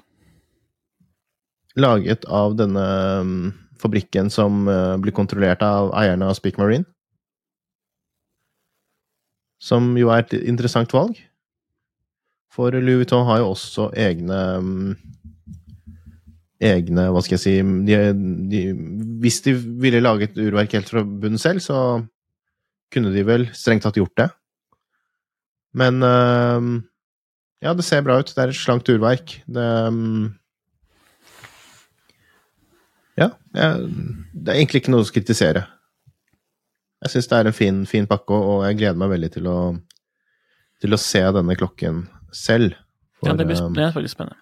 [1.76, 2.84] laget av denne
[3.20, 6.84] um, fabrikken som uh, blir kontrollert av eierne av Speak Marine.
[9.62, 11.16] Som jo er et interessant valg.
[12.52, 14.94] For Louis Vuitton har jo også egne um,
[16.62, 17.52] Egne, hva skal jeg si
[17.88, 17.96] de,
[18.52, 18.60] de,
[19.22, 21.76] Hvis de ville laget urverk helt fra bunnen selv, så
[22.92, 24.28] kunne de vel strengt tatt gjort det.
[25.74, 26.72] Men um,
[27.64, 28.30] ja, det ser bra ut.
[28.30, 29.38] Det er et slankt urverk.
[29.50, 30.30] Det um,
[33.18, 35.66] ja, det er egentlig ikke noe å kritisere.
[37.02, 39.58] Jeg syns det er en fin, fin pakke, og jeg gleder meg veldig til å,
[40.82, 42.76] til å se denne klokken selv.
[43.26, 44.38] Ja, det, blir, um, det er faktisk spennende.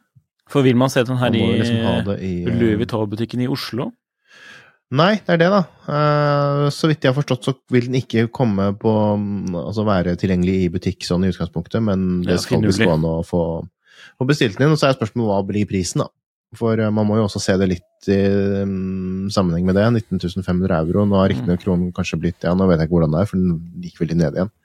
[0.50, 3.90] For vil man se den her i, liksom i uh, Louis Vuitton-butikken i Oslo?
[4.90, 5.60] Nei, det er det, da.
[5.86, 10.16] Uh, så vidt jeg har forstått, så vil den ikke komme på um, Altså være
[10.18, 13.44] tilgjengelig i butikk sånn i utgangspunktet, men det Ja, skal visst gå an å få,
[14.18, 14.74] få bestilt den inn.
[14.74, 16.10] Og så er spørsmålet hva blir prisen, da.
[16.58, 18.18] For uh, man må jo også se det litt i
[18.66, 19.86] um, sammenheng med det.
[20.10, 21.06] 19 500 euro.
[21.06, 23.38] Nå har riktignok kronen kanskje blitt Ja, nå vet jeg ikke hvordan det er, for
[23.38, 24.56] den gikk veldig ned igjen.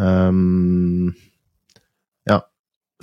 [0.00, 1.12] Um.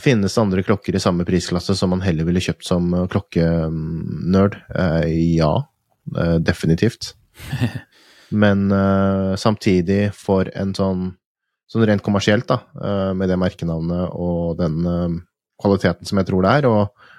[0.02, 4.60] Finnes det andre klokker i samme prisklasse som man heller ville kjøpt som uh, klokkenerd?
[4.70, 5.54] Uh, ja,
[6.18, 7.16] uh, definitivt.
[8.42, 8.68] Men
[9.40, 11.14] samtidig, for en sånn
[11.68, 12.62] Sånn rent kommersielt, da,
[13.12, 14.86] med det merkenavnet og den
[15.60, 17.10] kvaliteten som jeg tror det er, og,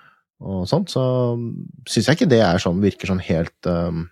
[0.41, 1.03] og sånt, så
[1.89, 4.07] syns jeg ikke det er sånn, virker sånn helt um,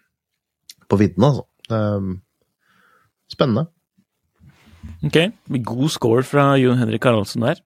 [0.90, 1.46] på vidden, altså.
[1.70, 2.18] Um,
[3.32, 3.66] spennende.
[5.06, 5.18] Ok,
[5.66, 7.62] god score fra Jon Henrik Haraldsen der,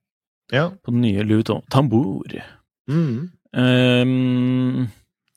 [0.50, 0.70] Ja.
[0.70, 1.62] på den nye Louis Vuitton.
[1.70, 2.36] Tambour.
[2.90, 3.30] Mm.
[3.56, 4.88] Um,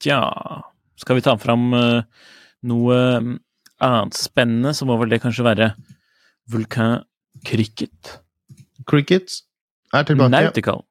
[0.03, 0.19] Tja,
[0.99, 2.25] skal vi ta fram uh,
[2.69, 3.35] noe mm,
[3.83, 5.73] annet spennende, så må vel det kanskje være
[6.51, 7.03] Vulkan
[7.47, 8.17] Cricket.
[8.89, 9.39] Cricket
[9.93, 10.33] er tilbake.
[10.33, 10.83] Nautical.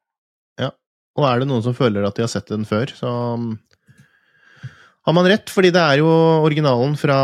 [1.18, 3.50] Og er det noen som føler at de har sett den før, så um,
[5.04, 6.08] har man rett, fordi det er jo
[6.40, 7.18] originalen fra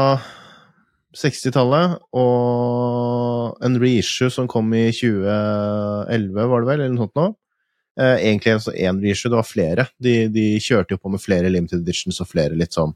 [1.16, 7.26] 60-tallet og en reissue som kom i 2011, var det vel, eller noe sånt nå.
[7.98, 9.86] Eh, egentlig altså én reissue, det var flere.
[9.98, 12.92] De, de kjørte jo på med flere limited editions og flere litt sånn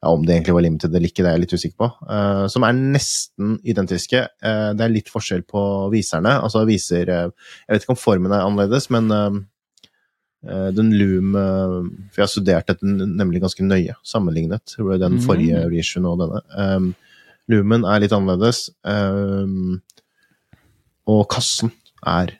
[0.00, 1.88] ja, Om det egentlig var limited eller ikke, det er jeg litt usikker på.
[2.08, 4.22] Eh, som er nesten identiske.
[4.40, 6.36] Eh, det er litt forskjell på viserne.
[6.40, 7.32] Altså viser Jeg
[7.68, 9.40] vet ikke om formen er annerledes, men eh,
[10.40, 15.24] Eh, Den Loom For jeg har studert dette nemlig ganske nøye, sammenlignet den Mhm.
[15.26, 16.94] forrige reissuen og denne.
[17.48, 19.80] Um, Loomen er litt annerledes, um,
[21.10, 21.72] og kassen
[22.06, 22.36] er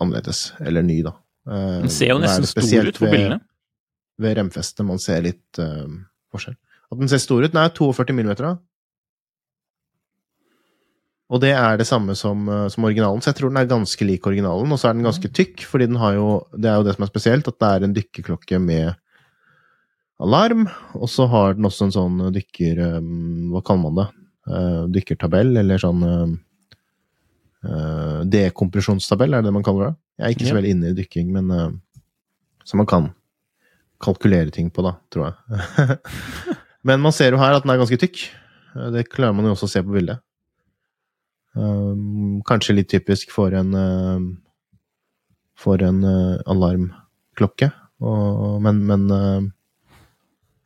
[0.00, 1.16] annerledes, eller ny, da.
[1.48, 3.42] Um, Den ser jo nesten stor ut på bildene.
[4.18, 5.86] Ved remfestet man ser litt uh,
[6.32, 6.56] forskjell.
[6.88, 7.54] At den ser stor ut?
[7.54, 8.56] Er 42 millimeter, da.
[11.28, 14.04] Og det er det samme som, eh, som originalen, så jeg tror den er ganske
[14.06, 14.72] lik originalen.
[14.72, 17.04] Og så er den ganske tykk, fordi den har jo Det er jo det som
[17.04, 18.96] er spesielt, at det er en dykkerklokke med
[20.18, 20.68] alarm.
[20.94, 22.80] Og så har den også en sånn dykker...
[23.52, 24.08] Hva kaller man det?
[24.48, 26.30] Eh, Dykkertabell, eller sånn uh,
[28.32, 29.94] Dekompresjonstabell, er det det man kaller det?
[30.18, 30.58] Jeg er ikke så Ja.
[30.60, 31.70] veldig inne i dykking, men uh,
[32.64, 33.10] Så man kan
[34.00, 35.98] kalkulere ting på, da, tror jeg.
[36.86, 38.20] Men man ser jo her at den er ganske tykk.
[38.94, 40.20] Det klarer man jo også å se på bildet.
[41.58, 44.20] Um, kanskje litt typisk for en uh,
[45.58, 47.72] for en uh, alarmklokke.
[47.98, 49.08] Og, men men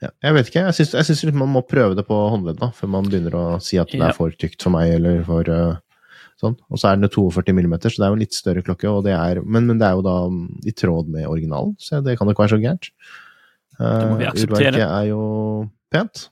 [0.03, 0.67] ja, jeg vet ikke.
[0.73, 3.93] Jeg syns, man må prøve det på håndledd da, før man begynner å si at
[3.93, 5.79] det er for tykt for meg, eller for uh,
[6.43, 6.57] sånn.
[6.69, 8.91] Og så er den jo 42 mm, så det er jo en litt større klokke,
[8.91, 10.17] og det er, men, men det er jo da
[10.67, 12.93] i tråd med originalen, så det kan jo ikke være så gærent.
[13.79, 15.23] Uh, urverket er jo
[15.93, 16.27] pent.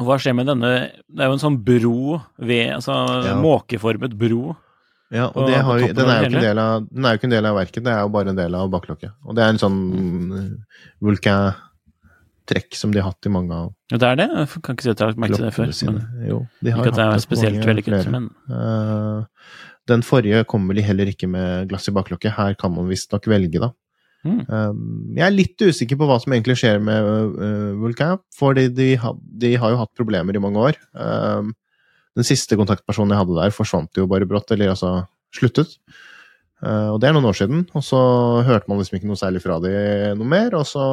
[0.00, 0.68] Og hva skjer med denne
[1.04, 2.94] Det er jo en sånn bro ved Altså
[3.26, 3.34] Ja.
[3.36, 4.54] måkeformet bro.
[5.12, 7.18] Ja, og det på har den, er jo ikke en del av, den er jo
[7.18, 9.12] ikke en del av verket, det er jo bare en del av baklokket.
[9.28, 9.80] Og det er en sånn
[12.42, 14.28] Vulcan-trekk som de har hatt i mange av Jo, det er det.
[14.30, 15.72] Jeg kan ikke si at jeg har lagt merke til det før.
[15.72, 15.92] sine.
[15.92, 19.24] Men, Jo, de har ikke at det er spesielt vellykket, men uh,
[19.88, 22.34] den forrige kommer vel heller ikke med glass i baklokket.
[22.36, 23.72] Her kan man visstnok velge, da.
[24.24, 24.44] Mm.
[24.46, 28.68] Um, jeg er litt usikker på hva som egentlig skjer med uh, Vulcan, for de,
[28.70, 30.78] de, de har jo hatt problemer i mange år.
[30.94, 31.54] Um,
[32.14, 35.00] den siste kontaktpersonen jeg hadde der, forsvant jo bare brått, eller altså
[35.34, 35.74] sluttet.
[36.62, 37.98] Uh, og det er noen år siden, og så
[38.46, 39.74] hørte man liksom ikke noe særlig fra de
[40.14, 40.84] noe mer, og så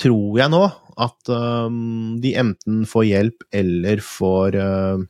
[0.00, 0.64] tror jeg nå
[1.00, 5.08] at um, de enten får hjelp eller får uh,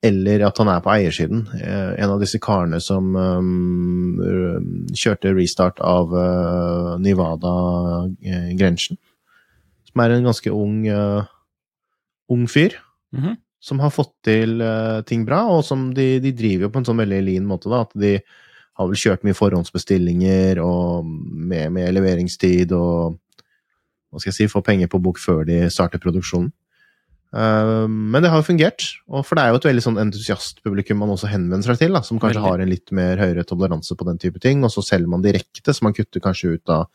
[0.00, 1.42] eller at han er på eiersiden.
[1.60, 4.16] Eh, En av disse karene som um,
[4.96, 7.52] kjørte restart av uh, Nevada
[8.16, 9.00] grensen Grenchen.
[9.90, 11.28] Som er en ganske ung, uh,
[12.32, 12.78] ung fyr.
[13.12, 13.36] Mhm.
[13.60, 16.86] Som har fått til uh, ting bra, og som de, de driver jo på en
[16.88, 17.68] sånn veldig lean måte.
[17.68, 18.14] da, At de
[18.80, 23.18] har vel kjørt mye forhåndsbestillinger og med, med leveringstid og
[24.10, 26.50] hva skal jeg si, få penger på bok før de starter produksjonen.
[27.30, 30.98] Uh, men det har jo fungert, og for det er jo et veldig sånn entusiastpublikum
[30.98, 32.50] man også henvender seg til, da, som kanskje Veldig.
[32.56, 35.70] har en litt mer høyere toleranse på den type ting, og så selger man direkte,
[35.70, 36.88] så man kutter kanskje ut av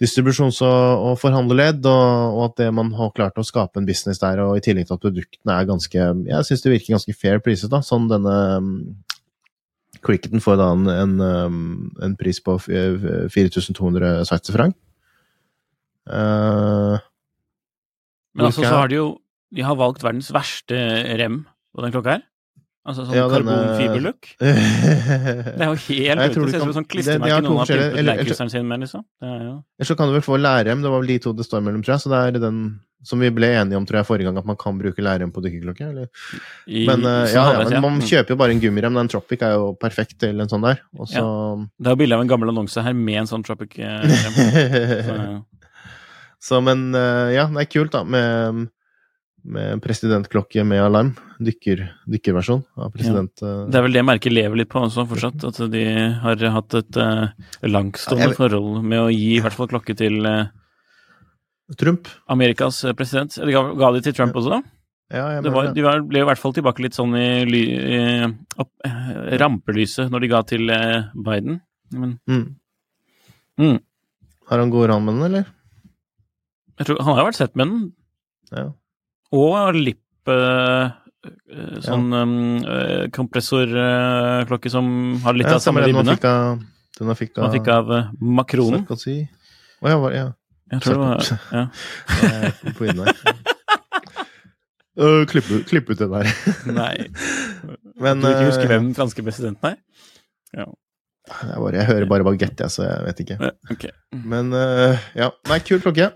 [0.00, 4.40] distribusjons- og, forhandlerledd, og, og at det man har klart å skape en business der,
[4.46, 7.68] og i tillegg til at produktene er ganske Jeg syns det virker ganske fair priset,
[7.72, 7.82] da.
[7.84, 8.70] Sånn denne um,
[10.06, 14.78] Cricketen får da en, en, um, en pris på f- f- 4200 sveitserfranc.
[16.10, 16.98] Uh,
[18.34, 19.06] Men altså, så har de jo
[19.54, 20.76] De har valgt verdens verste
[21.20, 21.44] rem
[21.74, 22.26] på den klokka her.
[22.86, 24.28] Altså sånn Ja, karbonfiberlook.
[24.40, 26.26] Det er jo helt ute.
[26.26, 29.02] Det ser ut som sånn klistremerke noen har pyntet leirkrysteren sin med, liksom.
[29.22, 29.56] Eller ja.
[29.86, 31.94] så kan du vel få lærrem, det var vel de to det står mellom, tror
[31.98, 32.04] jeg.
[32.06, 32.62] Så det er den
[33.04, 35.40] som vi ble enige om, tror jeg, forrige gang, at man kan bruke lærrem på
[35.44, 35.86] dykkerklokke.
[35.92, 36.08] Eller?
[36.68, 38.06] i, Men, eh, ja, ja, men man Mm.
[38.10, 38.96] kjøper jo bare en gummirem.
[38.98, 40.80] Den Tropic er jo perfekt til en sånn der.
[40.98, 44.02] Også, Det er jo bilde av en gammel annonse her med en sånn Tropic eh,
[44.08, 45.44] rem.
[46.40, 48.70] Så, men eh, ja, det er kult, da, med,
[49.44, 51.10] med presidentklokke med alarm.
[51.40, 53.32] Dykker, dykkerversjon av president...
[53.44, 53.66] Ja.
[53.68, 55.84] Det er vel det merket lever litt på også fortsatt, at de
[56.24, 57.28] har hatt et uh,
[57.68, 60.48] langstående Ja, forhold med å gi i hvert fall klokke til uh,
[61.80, 62.08] Trump.
[62.26, 63.36] Amerikas eh, president.
[63.38, 64.60] Eller ga, ga de til Trump også?
[65.10, 68.00] Ja, Det var, de var, ble i hvert fall tilbake litt sånn i, ly, i
[68.62, 69.08] opp, eh,
[69.42, 71.60] rampelyset når de ga til eh, Biden.
[71.94, 72.44] Men Mm.
[73.60, 73.78] Mm.
[74.48, 75.48] Har han god råd med den, eller?
[76.80, 77.92] Jeg tror, han har jo vært sett med den,
[78.50, 78.64] Ja.
[79.36, 80.90] og lipp eh,
[81.28, 84.88] eh, Sånn eh, kompressorklokke som
[85.24, 86.16] har litt ja, av samme ribbene.
[86.16, 88.82] Den han fikk av, fikk av, Makronen.
[88.84, 89.22] Sarkozy.
[89.80, 90.26] Å ja, var, ja.
[90.70, 92.72] Jeg tror det var ja.
[92.78, 93.14] På inne.
[95.00, 96.28] Øh, Klipp klipp ut den der.
[96.80, 97.08] Nei.
[98.00, 99.78] Men du vil ikke huske eh, hvem den franske presidenten er?
[100.56, 100.66] Ja.
[101.30, 103.36] Jeg, bare, jeg hører bare bagett, jeg, så jeg vet ikke.
[103.70, 103.92] Okay.
[103.92, 104.24] Ok.
[104.32, 106.10] Men uh, ja, nei, kul klokke.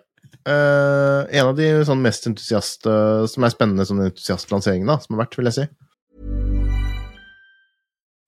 [0.47, 4.13] Eh, en av de sånn mest som er spennende som har
[5.23, 5.67] vært, vil jeg si.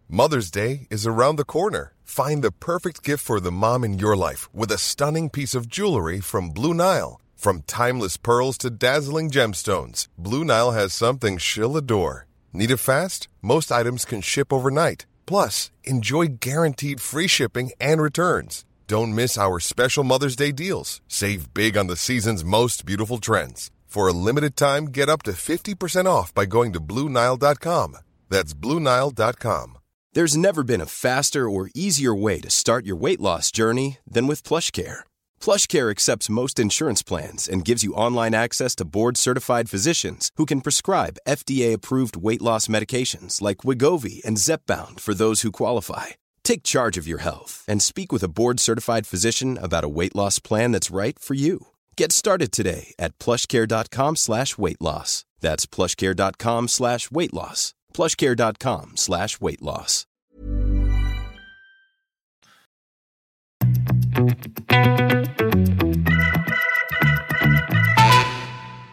[0.09, 1.93] Mother's Day is around the corner.
[2.05, 5.69] Find the perfect gift for the mom in your life with a stunning piece of
[5.69, 7.21] jewelry from Blue Nile.
[7.35, 12.27] From timeless pearls to dazzling gemstones, Blue Nile has something she'll adore.
[12.53, 13.29] Need it fast?
[13.43, 15.07] Most items can ship overnight.
[15.27, 18.65] Plus, enjoy guaranteed free shipping and returns.
[18.89, 21.01] Don't miss our special Mother's Day deals.
[21.09, 23.73] Save big on the season's most beautiful trends.
[23.87, 27.97] For a limited time, get up to 50% off by going to BlueNile.com.
[28.29, 29.79] That's BlueNile.com.
[30.13, 34.29] There's never been a faster or easier way to start your weight loss journey than
[34.29, 35.01] with PlushCare.
[35.41, 40.61] PlushCare accepts most insurance plans and gives you online access to board-certified physicians who can
[40.61, 46.07] prescribe FDA-approved weight loss medications like Wigovi and Zepbound for those who qualify.
[46.47, 50.39] Take charge of your health and speak with a board-certified physician about a weight loss
[50.39, 51.67] plan that's right for you.
[51.97, 55.25] Get started today at plushcare.com slash weight loss.
[55.41, 57.75] That's plushcare.com slash weight loss.
[57.93, 60.07] plushcare.com slash weight loss.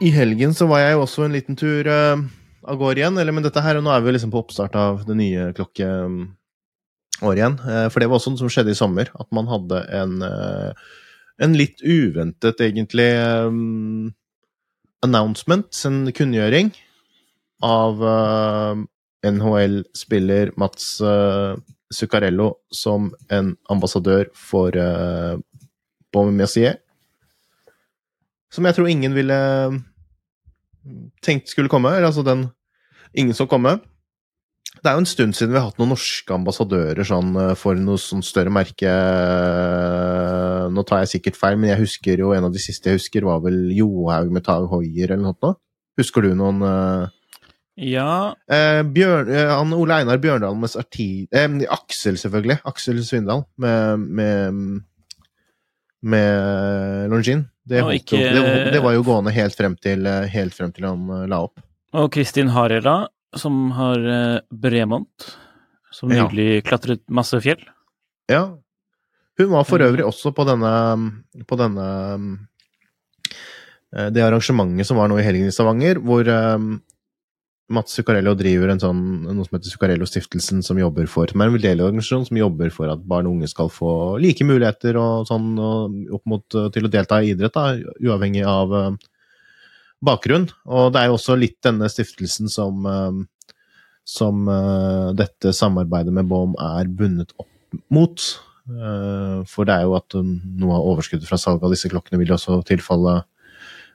[0.02, 2.18] I helgen så var jeg også en liten tur uh,
[2.66, 3.18] av gårde igjen.
[3.22, 5.52] Eller, men dette her, og nå er vi liksom på oppstart av det nye
[7.24, 7.60] klokkeåret igjen.
[7.64, 9.10] Uh, for det var også noe som skjedde i sommer.
[9.20, 10.74] At man hadde en, uh,
[11.40, 13.12] en litt uventet, egentlig,
[13.48, 14.14] um,
[15.04, 16.74] announcement, en kunngjøring,
[17.64, 18.02] av
[19.24, 20.98] NHL-spiller Mats
[21.94, 25.40] Zuccarello som en ambassadør for uh,
[26.12, 26.82] Baume Messier.
[28.52, 29.40] Som jeg tror ingen ville
[31.24, 31.94] tenkt skulle komme.
[32.04, 32.50] Altså den
[33.14, 33.78] Ingen som komme.
[34.84, 38.02] Det er jo en stund siden vi har hatt noen norske ambassadører sånn, for noe
[38.02, 38.92] sånn større merke.
[40.76, 43.24] Nå tar jeg sikkert feil, men jeg husker jo en av de siste jeg husker,
[43.24, 45.62] var vel Johaug med Tau Hoier eller noe sånt.
[46.00, 47.12] Husker du noen uh...
[47.80, 51.26] Ja eh, Bjørn, eh, han Ole Einar Bjørndalen med arti...
[51.34, 52.60] Eh, Aksel, selvfølgelig.
[52.70, 54.60] Aksel Svindal med, med,
[56.02, 57.48] med Longin.
[57.64, 58.20] Det, ikke...
[58.20, 61.62] det, det, var jo gående helt frem til, helt frem til han la opp.
[61.98, 63.06] Og Kristin Harela,
[63.40, 64.04] som har
[64.50, 65.28] Bremont,
[65.94, 66.66] som nylig ja.
[66.66, 67.62] klatret masse fjell.
[68.32, 68.46] Ja.
[69.40, 70.72] Hun var for øvrig også på denne,
[71.50, 71.86] på denne
[74.14, 76.30] Det arrangementet som var nå i helgen i Stavanger, hvor
[77.72, 81.56] Mats Zuccarello driver en sånn, noe som heter Zuccarello-stiftelsen, som jobber for, som er en
[81.56, 83.92] veldedig organisasjon som jobber for at barn og unge skal få
[84.22, 88.76] like muligheter og sånn, og opp mot til å delta i idrett, da, uavhengig av
[88.76, 88.90] uh,
[90.04, 90.48] bakgrunn.
[90.68, 93.58] Og det er jo også litt denne stiftelsen som, uh,
[94.08, 97.52] som uh, dette samarbeidet med BOM er bundet opp
[97.90, 98.34] mot.
[99.52, 102.62] for det er jo at noe av overskuddet fra salget av disse klokkene vil også
[102.64, 103.18] tilfalle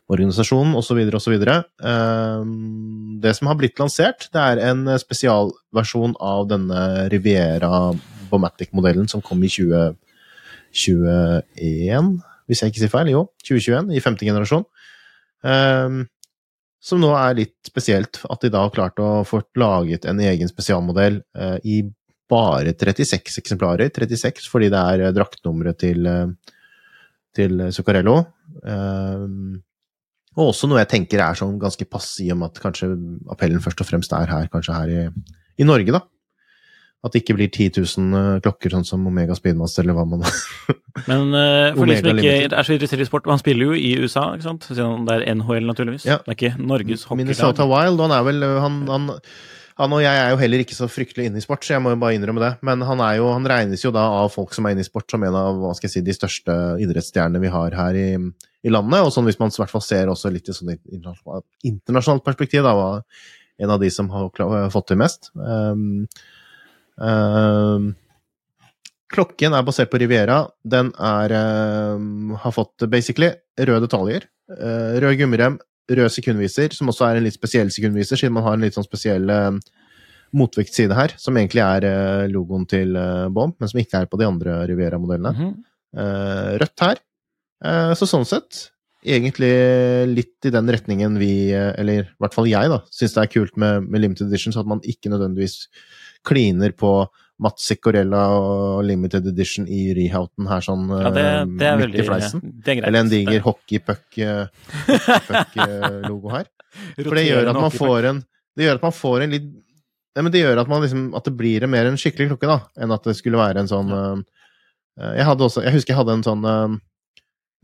[0.08, 0.98] organisasjonen osv.
[1.14, 1.34] osv.
[1.84, 7.92] Ehm, det som har blitt lansert, det er en spesialversjon av denne Riviera
[8.30, 13.08] Bomatic-modellen som kom i 2021, hvis jeg ikke sier feil.
[13.12, 14.64] Jo, 2021, i femte generasjon.
[15.46, 16.06] Ehm,
[16.80, 20.50] som nå er litt spesielt, at de da har klart å få laget en egen
[20.50, 21.78] spesialmodell eh, i
[22.28, 23.90] bare 36 eksemplarer.
[23.94, 26.52] 36 fordi det er draktnummeret til, eh,
[27.34, 28.20] til Zuccarello.
[28.62, 29.58] Um,
[30.38, 32.88] og også noe jeg tenker er sånn ganske passe i og med at kanskje
[33.32, 35.02] appellen først og fremst er her, kanskje her i,
[35.58, 36.04] i Norge, da.
[37.06, 40.24] At det ikke blir 10 000 eh, klokker, sånn som Omega Speedmaster, eller hva man
[41.06, 43.92] Men uh, for de som ikke er så interessert i sport, han spiller jo i
[44.02, 44.66] USA, ikke sant?
[44.74, 46.08] Det er NHL, naturligvis.
[46.08, 46.16] Ja.
[46.24, 47.20] Det er ikke Norges hockeylag.
[47.22, 49.06] Minnesota Wild, han er vel han, han,
[49.78, 51.92] han, og jeg er jo heller ikke så fryktelig inne i sport, så jeg må
[51.94, 52.50] jo bare innrømme det.
[52.66, 55.06] Men han, er jo, han regnes jo da av folk som er inne i sport,
[55.14, 58.72] som en av hva skal jeg si, de største idrettsstjernene vi har her i, i
[58.74, 59.04] landet.
[59.06, 62.74] Og sånn hvis man i hvert fall ser også litt i sånn internasjonalt perspektiv, da
[62.74, 63.06] var
[63.62, 65.30] en av de som har fått til mest.
[65.38, 66.08] Um,
[69.14, 70.40] klokken er basert på Riviera.
[70.66, 71.34] Den er,
[71.94, 74.28] um, har fått basically røde detaljer.
[74.50, 75.58] Uh, rød gummirem,
[75.88, 78.86] rød sekundviser, som også er en litt spesiell sekundviser, siden man har en litt sånn
[78.86, 79.54] spesiell uh,
[80.36, 84.20] motvektside her, som egentlig er uh, logoen til uh, Bomb, men som ikke er på
[84.20, 85.34] de andre Riviera-modellene.
[85.36, 86.58] Mm -hmm.
[86.60, 86.98] rødt her.
[87.64, 88.68] Eh, så sånn sett,
[89.06, 89.50] egentlig
[90.12, 93.32] litt i den retningen vi, eh, eller i hvert fall jeg, da, syns det er
[93.32, 95.66] kult med, med limited edition, så at man ikke nødvendigvis
[96.26, 97.06] kliner på
[97.38, 102.00] Mats Sicorella og limited edition i rehouten her sånn ja, det, eh, det midt veldig,
[102.00, 102.40] i fleisen.
[102.64, 106.46] Greit, Eller en diger hockeypuck-logo her.
[106.98, 108.18] For det gjør at man får en
[108.58, 109.48] Det gjør at man får en litt
[110.16, 112.58] Nei, men det gjør at, man liksom, at det blir mer en skikkelig klokke, da,
[112.82, 114.18] enn at det skulle være en sånn uh,
[115.14, 116.74] jeg, hadde også, jeg husker jeg hadde en sånn uh,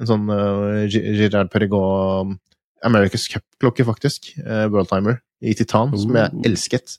[0.03, 2.39] en sånn uh, Girard Perregaux um,
[2.85, 4.35] America's Cup-klokke, faktisk.
[4.45, 6.97] Uh, Worldtimer i titan, som jeg elsket.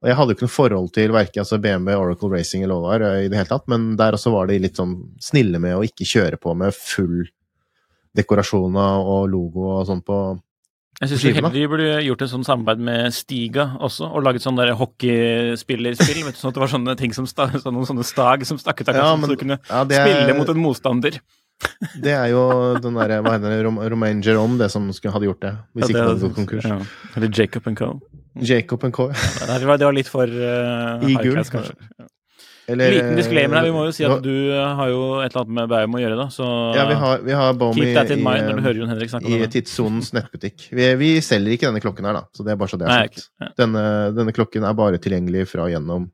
[0.00, 2.94] Og jeg hadde jo ikke noe forhold til verken altså BMW, Oracle Racing eller hva
[2.96, 5.76] det var, i det hele tatt, men der også var de litt sånn snille med
[5.76, 7.26] å ikke kjøre på med full
[8.16, 10.20] dekorasjon og logo og sånn på
[11.00, 14.58] jeg syns heller de burde gjort et sånt samarbeid med Stiga også, og laget sånn
[14.58, 16.26] der hockeyspillerspill.
[16.36, 18.98] sånn at det var sånne ting som sta, sånne, sånne stag som stakk ut av
[18.98, 20.10] kassen, ja, så du kunne ja, er...
[20.10, 21.16] spille mot en motstander.
[22.04, 22.44] Det er jo
[22.80, 23.88] den derre Hva heter det?
[23.92, 25.56] Romain Jerome, det som hadde gjort det.
[25.74, 26.70] Hvis ja, det, ikke det hadde gått konkurs.
[26.70, 26.78] Ja.
[27.16, 27.90] Eller Jacob Co.
[28.40, 29.10] Jacob Co.
[29.10, 31.76] Ja, det, var, det var litt for uh, I gull, kanskje.
[32.70, 35.54] Eller, Liten disclaimer her, vi må jo si at du har jo et eller annet
[35.56, 36.26] med Baum å gjøre, da.
[36.30, 36.46] Så
[36.76, 39.10] ja, vi har, vi har Baum keep that in mind når du hører Jon Henrik
[39.10, 39.48] snakke om det.
[39.48, 40.68] I Tidssonens nettbutikk.
[40.68, 43.08] Vi, vi, selger ikke denne klokken her, da, så det er bare så det er
[43.08, 43.26] sagt.
[43.42, 43.50] Ja.
[43.58, 43.82] Denne,
[44.14, 46.06] denne, klokken er bare tilgjengelig fra gjennom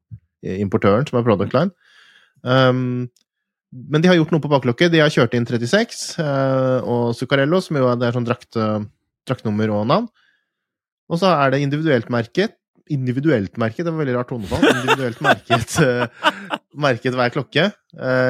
[0.57, 1.75] importøren, som er Product Line.
[2.47, 3.11] Um,
[3.91, 4.93] men de har gjort noe på baklokket.
[4.93, 8.59] De har kjørt inn 36 uh, og Zuccarello, som jo er, det er sånn drakt,
[9.29, 10.07] draktnummer og navn.
[11.07, 12.57] Og så er det individuelt merket.
[12.93, 14.63] Individuelt merket, det var veldig rart tonefall.
[14.71, 16.31] Individuelt merket, uh,
[16.87, 17.69] merket hver klokke.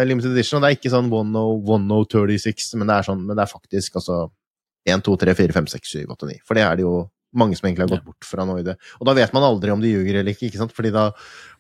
[0.07, 0.59] Limited edition.
[0.59, 4.27] Og det er ikke sånn 1036, men det er, sånn, men det er faktisk altså
[4.87, 6.43] 1, 2, 3, 4, 5, 6, 7, 8, 9.
[6.47, 6.97] For det er det jo
[7.37, 8.77] mange som egentlig har gått bort fra nå i det.
[9.01, 10.73] Og da vet man aldri om de ljuger eller ikke, ikke sant?
[10.77, 11.09] Fordi da,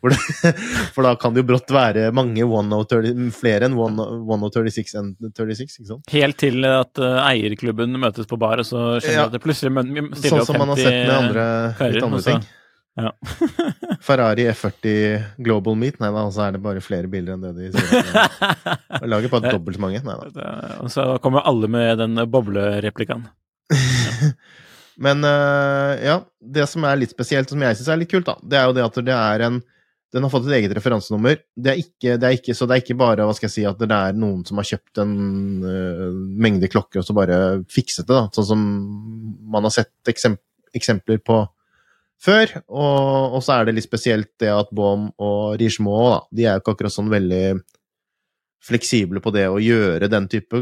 [0.00, 0.52] for, da,
[0.94, 5.90] for da kan det jo brått være mange 130, flere enn 136 enn 36, ikke
[5.90, 6.12] sant?
[6.14, 9.26] Helt til at uh, eierklubben møtes på bar, og så skjønner Ja.
[9.28, 11.48] at det plutselig stiller Sånn opp som man har sett med andre,
[11.80, 12.46] karer, litt andre så- ting.
[12.96, 13.10] Ja.
[14.06, 17.66] Ferrari F40 Global Meet, nei da, så er det bare flere biler enn det de
[17.74, 18.06] sier.
[19.02, 20.46] Og Lager bare dobbelt så mange, nei da.
[20.80, 23.26] Og så kommer alle med den boblereplikaen.
[24.96, 28.36] Men øh, ja, det som er litt spesielt, som jeg syns er litt kult, da,
[28.40, 29.64] det er jo det at det er en
[30.14, 31.40] Den har fått et eget referansenummer.
[31.52, 33.90] Det ikke, det ikke, så det er ikke bare hva skal jeg si, at det
[33.92, 35.16] er noen som har kjøpt en
[35.66, 37.38] uh, mengde klokker og så bare
[37.68, 38.22] fikset det, da.
[38.32, 38.62] Sånn som
[39.52, 40.38] man har sett eksem
[40.78, 41.42] eksempler på
[42.22, 42.54] før.
[42.70, 46.64] Og, og så er det litt spesielt det at Baum og Richemont, de er jo
[46.64, 47.44] ikke akkurat sånn veldig
[48.66, 50.60] fleksible på det å gjøre den type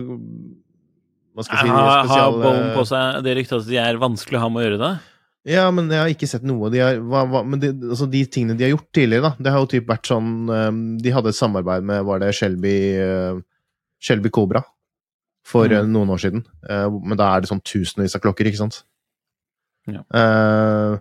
[1.34, 4.42] hva skal si, Har, har Bone på seg det ryktet at de er vanskelig å
[4.44, 4.92] ha med å gjøre det?
[5.50, 6.70] Ja, men jeg har ikke sett noe.
[6.72, 9.52] De, har, hva, hva, men de, altså de tingene de har gjort tidligere, da, det
[9.52, 13.42] har jo typ vært sånn um, De hadde et samarbeid med var det Shelby, uh,
[14.00, 14.62] Shelby Cobra
[15.44, 15.74] for Mm.
[15.76, 16.44] uh, noen år siden.
[16.64, 18.78] Men da er det sånn tusenvis av klokker, ikke sant?
[19.90, 20.00] Ja.
[20.16, 20.96] Uh,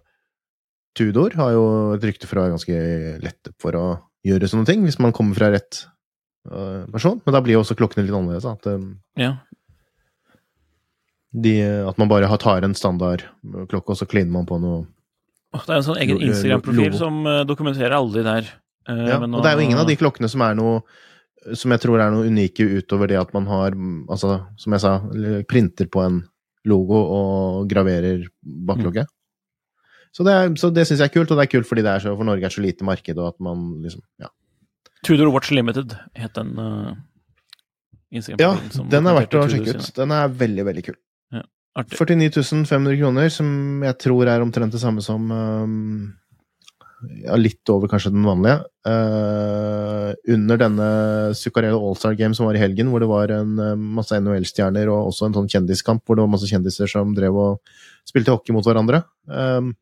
[0.99, 1.63] Tudor har jo
[1.95, 2.81] et rykte for å være ganske
[3.23, 3.85] lette for å
[4.27, 5.85] gjøre sånne ting, hvis man kommer fra rett
[6.91, 7.21] person.
[7.23, 8.43] Men da blir jo også klokkene litt annerledes.
[8.43, 8.51] Da.
[8.59, 9.31] At, um, Ja.
[11.33, 11.53] De,
[11.89, 14.83] at man bare tar en standardklokke, og så kliner man på noe
[15.53, 18.51] Det er en sånn egen lo- Instagram-profil som eh, dokumenterer alle de der.
[18.89, 20.83] Eh, Ja, men og det er jo ingen av de klokkene som er noe
[21.59, 24.79] som jeg tror er noe unike utover det at man har, mm, altså, som jeg
[24.79, 24.93] sa,
[25.49, 26.21] printer på en
[26.65, 29.03] logo og graverer bakklokke.
[30.15, 31.91] Så det, er- så det syns jeg er kult, og det er kult fordi det
[31.91, 34.29] er så, for Norge er så lite marked, og at man liksom Ja,
[35.03, 36.93] Tudor Watch Limited het den uh,
[38.13, 38.71] Instagram-profilen.
[38.71, 39.89] som den er verdt å sjekke ut.
[39.97, 40.95] Den er veldig, veldig kul.
[41.73, 41.97] Artig.
[41.97, 43.47] 49 500 kroner, som
[43.81, 46.11] jeg tror er omtrent det samme som um,
[47.23, 48.59] ja, litt over kanskje den vanlige.
[48.85, 50.89] Uh, under denne
[51.37, 55.09] Zuccarello All-Star Game som var i helgen, hvor det var en uh, masse NHL-stjerner og
[55.09, 57.75] også en sånn kjendiskamp hvor det var masse kjendiser som drev og
[58.07, 59.01] spilte hockey mot hverandre.
[59.25, 59.73] Um,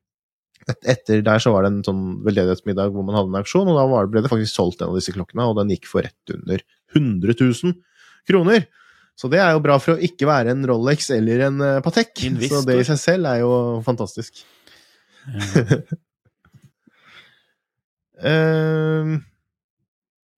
[0.70, 3.80] et, etter der så var det en sånn veldedighetsmiddag hvor man hadde en auksjon, og
[3.82, 6.36] da var, ble det faktisk solgt en av disse klokkene, og den gikk for rett
[6.38, 6.64] under
[6.96, 7.82] 100 000
[8.30, 8.70] kroner.
[9.20, 12.14] Så det er jo bra for å ikke være en Rolex eller en uh, Patek.
[12.26, 12.62] Investor.
[12.64, 13.52] Så det i seg selv er jo
[13.86, 14.44] fantastisk.
[18.22, 19.06] Eh,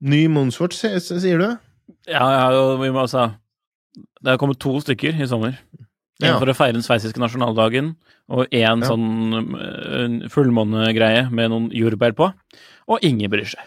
[0.08, 1.48] ny Moonswatch, sier du?
[2.08, 2.46] Ja, ja,
[2.80, 3.26] vi må altså
[4.24, 5.58] Det har kommet to stykker i sommer.
[6.24, 6.38] En Ja.
[6.40, 7.98] for å feire den sveitsiske nasjonaldagen,
[8.30, 8.88] og én Ja.
[8.88, 9.34] sånn
[10.24, 12.34] uh, fullmånegreie med noen jordbær på.
[12.88, 13.60] Og ingen bryr seg.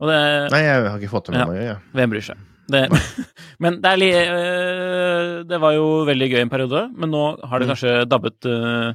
[0.00, 1.46] Det Nei, jeg har ikke fått det med Ja.
[1.46, 1.62] meg.
[1.62, 1.76] Ja.
[1.94, 2.36] Hvem bryr seg?
[2.70, 2.88] Det,
[3.62, 7.66] men det er øh, Det var jo veldig gøy en periode, men nå har det
[7.68, 7.72] Mm.
[7.74, 8.94] kanskje dabbet øh,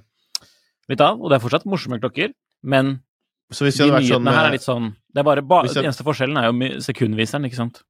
[0.90, 1.20] litt av.
[1.22, 3.00] Og det er fortsatt morsomme klokker, men
[3.50, 6.38] de nyhetene sånn her eh, er litt sånn Det bare ba, jeg- Den eneste forskjellen
[6.38, 7.82] er jo sekundviseren, ikke sant?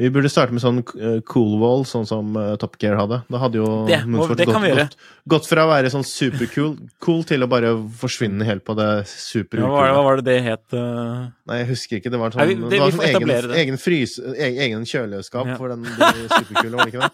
[0.00, 3.18] Vi burde starte med sånn uh, cool wall, sånn som uh, Top Gear hadde.
[3.28, 4.94] Da hadde jo Det Moonsport det gått, gått,
[5.34, 6.70] gått fra å være sånn supercool
[7.04, 10.24] cool til å bare forsvinne helt på det Ja, hva, var det, hva var det
[10.30, 10.64] det het?
[10.72, 11.28] Uh...
[11.50, 12.12] Nei, jeg husker ikke.
[12.14, 13.58] Det var, en sånn, Nei, det det- var sånn egen, det.
[13.66, 15.58] egen, frys, egen, egen kjøleskap Ja.
[15.60, 17.12] for den superkule, var det ikke det?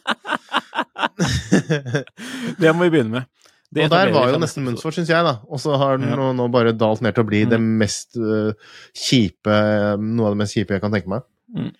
[2.62, 3.26] Det må vi begynne med.
[3.74, 5.34] Det og der var jo nesten neste syns jeg, da.
[5.50, 6.16] Og så har den Ja.
[6.16, 7.50] nå, nå bare dalt ned til å bli Mm.
[7.50, 8.52] det mest uh,
[8.96, 9.58] kjipe
[9.98, 11.26] Noe av det mest kjipe jeg kan tenke meg.
[11.52, 11.74] episode.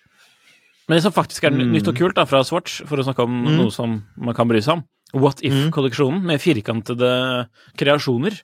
[0.88, 1.72] Men det som faktisk er Mm.
[1.72, 3.56] nytt og kult da, fra Swatch, for å snakke om Mm.
[3.58, 4.84] noe som man kan bry seg om,
[5.14, 8.34] What If-kolleksjonen med firkantede kreasjoner.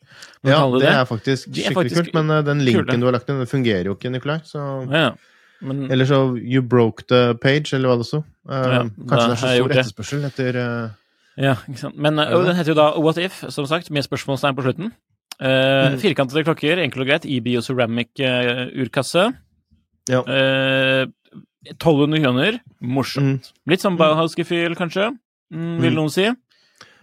[0.44, 3.00] Ja, det, det er faktisk De er skikkelig faktisk kult, men uh, den linken kule.
[3.00, 4.40] du har lagt inn, den fungerer jo ikke, Nikolai.
[4.44, 5.10] Så Ja.
[5.60, 8.24] Men Eller så You broke the page, eller hva det sto.
[8.48, 9.76] Uh, Ja, kanskje det er så stor det.
[9.76, 10.90] etterspørsel etter uh,
[11.36, 11.96] Ja, ikke sant.
[11.98, 14.92] Men uh, den heter jo da What If, som sagt, med spørsmålstegn på slutten.
[15.40, 15.98] Mm.
[15.98, 19.34] Firkantede klokker, enkelt og greit, i bioceramic-urkasse.
[20.08, 20.22] Ja.
[21.64, 22.60] Uh, 1200 kroner.
[22.82, 23.50] Morsomt.
[23.52, 23.70] Mm.
[23.72, 25.10] Litt sånn Bauhaus-gefühl, kanskje,
[25.52, 25.96] mm, vil Mm.
[25.96, 26.26] noen si.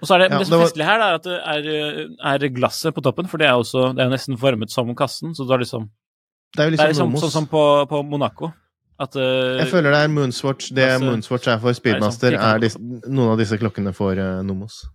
[0.02, 2.08] Og så er det, Ja, det det var- festlig her, er at det er,
[2.46, 5.36] er glasset på toppen, for det er, jo nesten formet som kassen.
[5.36, 5.90] Så du har liksom
[6.56, 7.22] Det er jo liksom Nomos.
[7.22, 8.52] sånn som på, på Monaco.
[9.00, 10.74] At uh, Jeg føler det er Moonswatch.
[10.74, 12.78] Det Altså, Moonswatch er for Speedmaster, er sånn er disse,
[13.10, 14.86] noen av disse klokkene for uh, Nomos.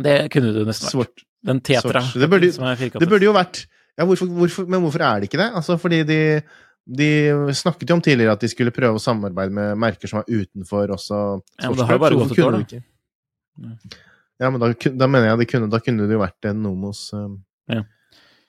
[0.00, 0.94] Det kunne du nesten vært.
[0.94, 1.24] Svart.
[1.44, 2.98] Den tetra Det burde-.
[2.98, 3.66] Det burde jo vært
[3.98, 5.52] ja, hvorfor, hvorfor, Men hvorfor er det ikke det?
[5.56, 6.18] Altså, fordi de,
[6.86, 7.08] de
[7.54, 10.90] snakket jo om tidligere at de skulle prøve å samarbeide med merker som er utenfor
[10.96, 11.18] også
[11.60, 12.80] Ja, men det har jo bare gått et år, da.
[14.40, 17.10] Ja, men da, da mener jeg det kunne, da kunne det jo vært en Nomos
[17.12, 17.38] um,
[17.70, 17.82] Ja.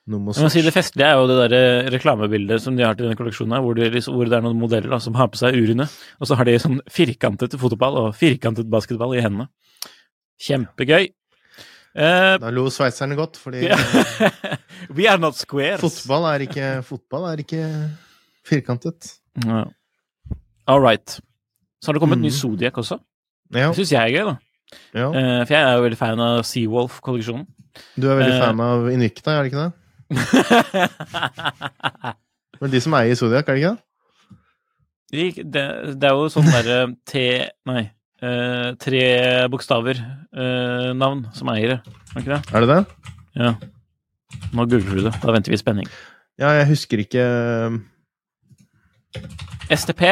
[0.08, 0.62] Nomos Jeg må si.
[0.66, 3.76] Det festlige er jo det der reklamebildet som de har til denne kolleksjonen, her, hvor,
[3.78, 5.86] det liksom, hvor det er noen modeller da, som har på seg urene,
[6.18, 9.46] og så har de sånn firkantet fotball og firkantet basketball i hendene.
[10.42, 11.06] Kjempegøy.
[11.92, 13.68] Eh, Da lo sveitserne godt, fordi.
[14.96, 15.84] We are not squares.
[15.84, 17.62] fotball, er ikke, fotball er ikke
[18.46, 19.00] firkantet.
[19.44, 19.64] Ja.
[20.68, 21.20] All right.
[21.82, 22.38] Så har det kommet en ny Mm.
[22.38, 22.96] Zodiac også.
[23.54, 24.34] Ja, Det syns jeg er gøy, da.
[24.94, 25.06] ja.
[25.08, 27.46] Uh, for jeg er jo veldig fan av Seawolf-kolleksjonen.
[27.96, 29.72] Du er veldig uh, fan av Invicta, er det ikke det?
[32.62, 33.80] Men de som eier Zodiac, er det ikke det?
[35.12, 35.64] Det, det,
[36.00, 36.76] det er jo sånn derre
[37.08, 37.12] T...
[37.68, 37.82] Nei.
[38.22, 39.00] Uh, tre
[39.50, 41.80] bokstaver-navn som eier det.
[42.20, 42.38] Er det?
[42.54, 42.82] Er det det?
[43.34, 43.50] Ja.
[44.54, 45.14] Nå googler du det.
[45.24, 45.88] Da venter vi i spenning.
[46.40, 47.24] Ja, jeg husker ikke
[49.72, 50.02] STP.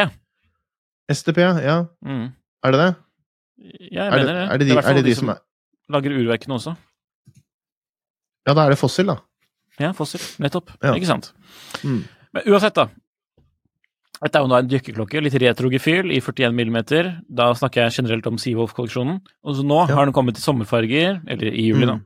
[1.10, 1.76] STP, ja.
[2.06, 2.28] Mm.
[2.64, 2.90] Er det det?
[3.90, 4.44] Ja, jeg Er mener det.
[4.52, 5.40] er det, de, det er, er det de som er
[5.90, 6.76] lager urverkene også.
[8.46, 9.16] Ja, da er det Fossil, da.
[9.80, 10.22] Ja, Fossil.
[10.42, 10.70] Nettopp.
[10.82, 10.94] Ja.
[10.94, 11.32] Ikke sant?
[11.84, 12.04] Mm.
[12.36, 12.86] Men uansett, da.
[14.20, 16.78] Dette er jo nå en dykkerklokke, litt retrogefyl i 41 mm.
[17.32, 19.20] Da snakker jeg generelt om Seawolf-kolleksjonen.
[19.44, 19.94] Og så nå Ja.
[19.96, 21.98] har den kommet i sommerfarger, eller i juli, da.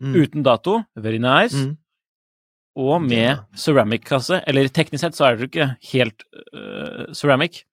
[0.00, 0.14] Mm.
[0.16, 0.82] Uten dato.
[0.96, 1.56] Very nice.
[2.76, 4.42] Og med ceramic-kasse.
[4.46, 6.22] Eller teknisk sett så er det jo ikke helt
[6.54, 7.64] uh, ceramic.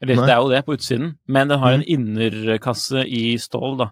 [0.00, 0.26] Eller Nei.
[0.26, 1.88] det er jo det på utsiden, men den har en Mm.
[1.96, 3.90] innerkasse i stål, da.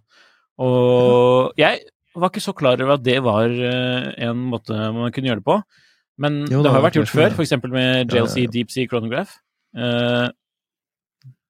[0.59, 1.81] Og jeg
[2.15, 5.45] var ikke så klar over at det var øh, en måte man kunne gjøre det
[5.47, 5.63] på.
[6.19, 7.53] Men Jo, det det har jo vært gjort før, f.eks.
[7.73, 8.51] med Ja, ja, JLC ja.
[8.53, 9.31] Deep Sea Chronograph.
[9.77, 10.29] Uh,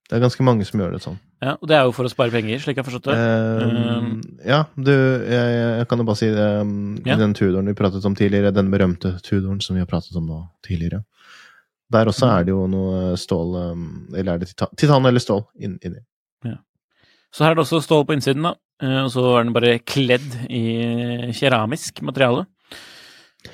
[0.08, 1.18] Det er ganske mange som gjør det sånn.
[1.42, 3.16] Ja, og det er jo for å spare penger, slik jeg har forstått det.
[3.18, 4.04] Eh,
[4.46, 6.74] ja, du, jeg, jeg kan jo bare si det um,
[7.08, 7.16] Ja.
[7.18, 10.38] Den Tudoren vi pratet om tidligere, den berømte Tudoren som vi har pratet om nå
[10.66, 11.02] tidligere,
[11.92, 13.82] der også er det jo noe stål um,
[14.14, 15.78] Eller er det titan, titan eller stål inn-
[16.46, 16.56] Ja.
[17.34, 18.54] Så her er det også stål på innsiden, da.
[18.82, 20.62] Eh, og så er den bare kledd i
[21.36, 22.46] keramisk materiale.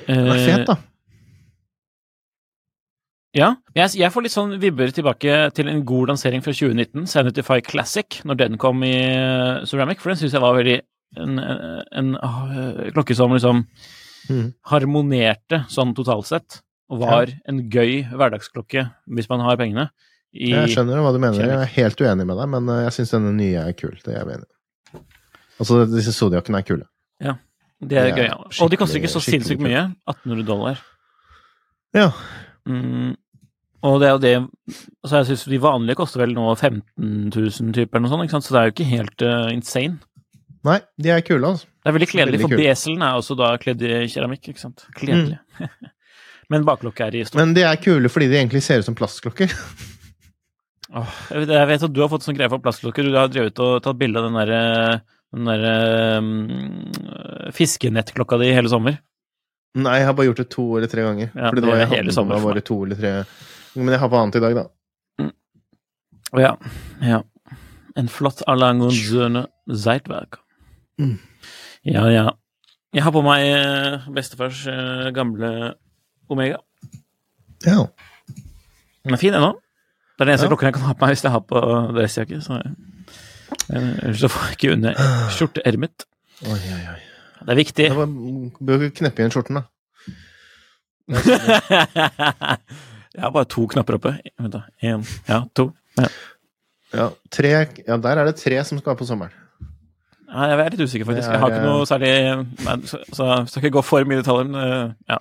[0.07, 0.77] Den er fet, da.
[3.37, 3.53] Ja.
[3.77, 8.21] Jeg, jeg får litt sånn vibber tilbake til en god lansering fra 2019, Sanity Classic,
[8.25, 10.79] når den kom i eh, Ceramic, for den syns jeg var veldig
[11.19, 13.65] en, en, en ah, klokke som liksom
[14.29, 14.47] mm.
[14.73, 19.89] harmonerte sånn totalt sett, og var en gøy hverdagsklokke hvis man har pengene.
[20.33, 21.41] I, Jeg skjønner hva du mener.
[21.41, 23.97] Jeg er helt uenig med deg, men uh, jeg syns denne nye er kul.
[24.05, 25.03] Det er jeg enig i.
[25.59, 26.87] Altså, disse Zodiacene er kule.
[27.19, 27.39] Det er
[27.79, 28.29] Det er gøy.
[28.29, 28.37] Ja.
[28.65, 29.89] Og de koster ikke så sinnssykt mye.
[30.11, 30.81] 1800 dollar.
[31.97, 32.11] Ja.
[32.69, 33.15] Mm,
[33.89, 37.75] og det er jo det Altså, jeg syns de vanlige koster vel nå 15 000
[37.77, 38.47] typer eller noe sånt, ikke sant?
[38.47, 40.01] så det er jo ikke helt uh, insane.
[40.67, 41.69] Nei, de er kule, altså.
[41.71, 44.85] Det er veldig kledelig, Veldig for beselen er også da kledd i keramikk, ikke sant.
[44.99, 45.39] Kledelig.
[46.53, 47.41] Men baklokket er i stort.
[47.41, 49.53] Men de er kule fordi de egentlig ser ut som plastklokker.
[50.99, 53.05] Åh, jeg, vet, at du har fått sånn greie for plastklokker.
[53.05, 54.63] Du har drevet og tatt bilde av den derre
[55.37, 55.73] den derre
[56.23, 58.97] um, fiskenettklokka di hele sommer.
[59.77, 61.29] Nei, jeg har bare gjort det to eller tre ganger.
[61.35, 63.13] Ja, fordi det var jeg hele hadde på sommer meg bare to eller tre
[63.77, 65.29] Men jeg har på annet i dag, da.
[66.29, 66.53] Å ja.
[67.05, 67.23] ja.
[67.97, 70.41] En flott Alangonzøne Zeitwerk.
[71.01, 71.15] Mm.
[71.89, 72.25] Ja, ja.
[72.97, 75.75] Jeg har på meg eh, bestefars eh, gamle
[76.29, 76.59] Omega.
[77.65, 77.87] Ja.
[79.05, 79.55] Den er fin ennå.
[80.19, 80.53] Det er den eneste Ja.
[80.53, 81.63] klokken jeg kan ha på meg hvis jeg har på
[81.97, 82.41] dressjakke.
[82.45, 85.01] Så eh, Ellers så får jeg ikke under
[85.37, 86.09] skjorteermet.
[86.45, 87.01] Oi, oi, oi.
[87.45, 87.89] Det er viktig.
[87.95, 88.09] Bare,
[88.69, 89.65] bør kneppe igjen skjorten, da.
[93.15, 94.13] jeg har bare to knapper oppe.
[94.39, 94.63] Vent, da.
[94.85, 95.71] Én, ja, to.
[95.99, 96.09] Ja.
[96.89, 97.51] Ja, tre,
[97.85, 99.33] ja, der er det tre som skal på sommeren.
[100.29, 101.29] Ja, jeg er litt usikker, faktisk.
[101.29, 102.13] Er, Jeg har ikke eh, noe særlig
[102.67, 105.19] nei, Så så jeg skal ikke gå for mye detaljer, men eh, ja.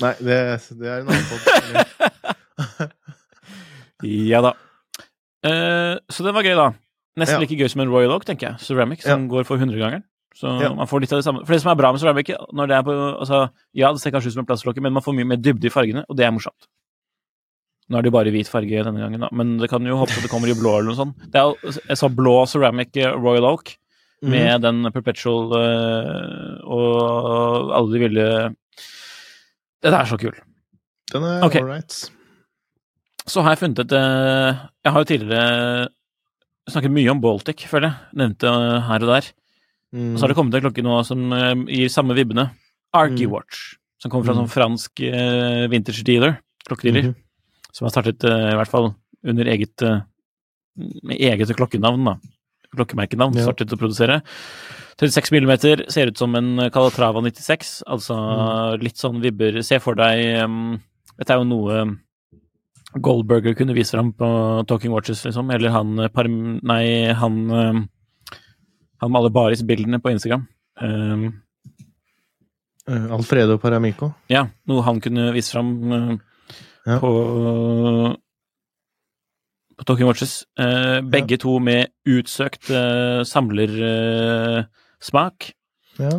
[0.00, 0.36] Nei, det,
[0.80, 2.96] det er en annen podkast.
[4.00, 4.54] Ja da.
[5.44, 6.70] Uh, så det var gøy, da.
[7.20, 7.40] Nesten Ja.
[7.42, 8.60] like gøy som en Royal Oak, tenker jeg.
[8.64, 10.04] Ceramic, som går for 100-gangeren.
[10.34, 10.74] Så Ja.
[10.74, 11.44] man får litt av det samme.
[11.44, 14.12] For det som er bra med ceramic, når det er på altså, Ja, det ser
[14.14, 16.26] kanskje ut som en plastklokke, men man får mye mer dybde i fargene, og det
[16.26, 16.68] er morsomt.
[17.90, 20.22] Nå er det jo bare hvit farge denne gangen, da, men det kan jo håpe
[20.22, 21.16] det kommer i blå eller noe sånt.
[21.26, 23.74] Det er jo jeg sa blå ceramic eh, Royal Oak
[24.22, 28.26] med med den perpetual øh, og alle de ville
[29.82, 30.36] Den er så kul.
[31.12, 31.62] Den er okay.
[31.62, 32.10] all right.
[33.26, 35.88] Så har jeg funnet et eh, Jeg har jo tidligere
[36.68, 37.96] snakket mye om Baltic, føler jeg.
[38.20, 38.50] Nevnte
[38.86, 39.32] her og der.
[39.94, 40.12] Mm.
[40.14, 42.50] Og så har det kommet en klokke nå som eh, gir samme vibbene.
[42.94, 43.32] Arky Mm.
[43.34, 43.74] Watch.
[44.00, 46.38] Som kommer fra en sånn fransk uh, vintage dealer.
[46.64, 47.10] Klokkedealer.
[47.10, 47.16] Mhm.
[47.76, 48.94] Som har startet, uh, i hvert fall
[49.28, 49.82] under eget
[51.10, 52.14] eget klokkenavn, da.
[52.74, 53.36] Klokkemerkenavn.
[53.36, 53.44] Ja.
[53.50, 54.22] Startet å produsere.
[55.00, 57.82] 36 millimeter, ser ut som en Calatrava 96.
[57.86, 58.82] Altså Mm.
[58.82, 60.80] litt sånn vibber Se for deg um,
[61.18, 61.98] Dette er jo noe
[63.00, 65.50] Goldberger kunne vise fram på Talking Watches, liksom.
[65.54, 66.58] Eller han Parm...
[66.62, 67.88] Nei, han
[69.00, 70.42] Han maler baris-bildene på Instagram.
[70.80, 71.42] Um,
[73.14, 74.10] Alfredo Paramico.
[74.32, 76.16] ja, noe han kunne vise fram uh,
[76.88, 76.96] Ja.
[76.98, 77.10] på
[79.78, 80.34] på Talking Watches.
[80.60, 82.64] Uh, begge to med utsøkt
[83.28, 85.50] samlersmak.
[86.00, 86.10] Ja.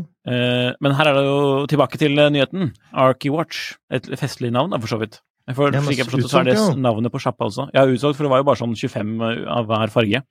[0.82, 2.72] Men her er det jo tilbake til nyheten.
[2.94, 3.74] Arky Watch.
[3.90, 5.22] Et festlig navn, for så vidt.
[5.48, 7.70] Ja, men slik jeg det, så er det navnet på sjappa også.
[7.74, 10.22] Ja, utsolgt, for det var jo bare sånn 25 av hver farge.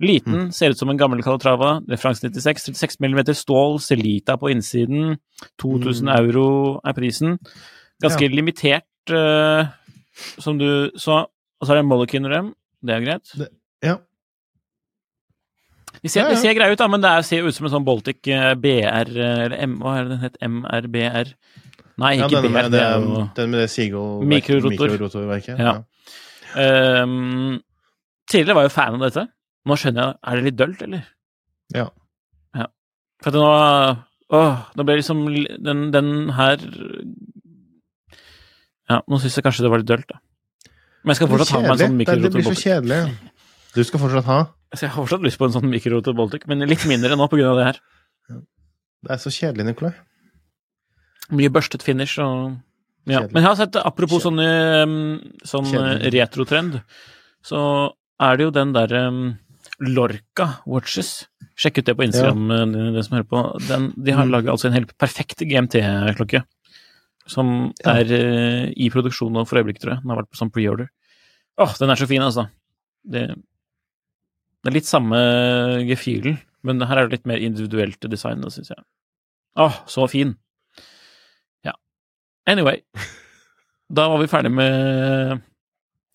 [0.00, 0.52] Liten, Mm.
[0.52, 1.80] ser ut som en gammel Calatrava.
[1.88, 2.64] Referanse 96.
[2.72, 5.18] 36 mm stål, Celita på innsiden.
[5.58, 6.16] 2000 Mm.
[6.18, 7.38] euro er prisen.
[8.02, 9.68] Ganske limitert, uh,
[10.38, 11.26] som du så.
[11.60, 12.54] Og så er det Molekine-rem.
[12.84, 13.48] Det er greit.
[13.82, 13.98] ja.
[16.02, 16.36] De ser, Ja, ja.
[16.36, 19.08] ser greie ut, da, men det er, ser ut som en sånn Baltic eh, BR
[19.16, 20.36] Eller M, hva er det den het?
[20.44, 21.30] MRBR?
[21.96, 25.60] Nei, ja den, med, Det det, er jo den med det mikrorotorverket.
[25.60, 25.78] Ja.
[26.56, 27.62] Um,
[28.28, 29.24] Tidligere var jeg jo fan av dette.
[29.66, 31.06] Nå skjønner jeg Er det litt dølt, eller?
[31.74, 31.86] Ja.
[32.56, 32.66] ja.
[33.22, 33.54] For at det nå
[34.36, 35.20] Åh, nå ble liksom
[35.62, 36.62] den, den her
[38.90, 40.18] Ja, nå syns jeg kanskje det var litt dølt, da.
[41.02, 42.22] Men jeg skal fortsatt ha meg en sånn mikrorotor.
[42.22, 42.98] Det det blir så kjedelig.
[43.76, 44.38] Du skal fortsatt ha.
[44.74, 47.58] Så jeg har fortsatt lyst på en sånn mikrorotor Baltic, men litt mindre nå av
[47.60, 47.78] det her.
[49.06, 49.92] Det er så kjedelig, Nikolai.
[51.34, 52.56] Mye børstet finish og
[53.06, 53.20] ja.
[53.30, 56.06] Men jeg har sett, apropos sånn, sånne, sånn Kjedelig.
[56.06, 56.80] eh, retrotrend,
[57.46, 57.60] så
[58.18, 59.20] er det jo den der um,
[59.78, 61.28] Lorca Watches.
[61.54, 62.64] Sjekk ut det på Instagram, ja.
[62.66, 63.42] dere som hører på.
[63.68, 64.32] Den, de har Mm.
[64.34, 66.42] laget altså en helt perfekt GMT-klokke.
[67.30, 67.94] Som Ja.
[68.00, 70.02] er uh, i produksjon nå for øyeblikket, tror jeg.
[70.02, 70.88] Den har vært på sånn preorder.
[71.58, 72.48] Åh, den er så fin, altså.
[73.06, 75.16] Det, det er litt samme
[75.86, 78.82] gefühlen, men her er det litt mer individuelt design, syns jeg.
[79.56, 80.34] Åh, så fin.
[82.46, 82.52] Ja.
[82.52, 82.80] Anyway.
[83.92, 85.40] Da var vi ferdig med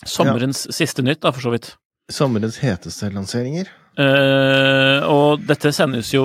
[0.05, 1.69] sommerens siste nytt, da, for så vidt.
[2.11, 3.69] Sommerens heteste lanseringer.
[3.99, 6.23] Eh, og dette sendes jo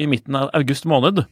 [0.00, 1.24] i midten av august måned.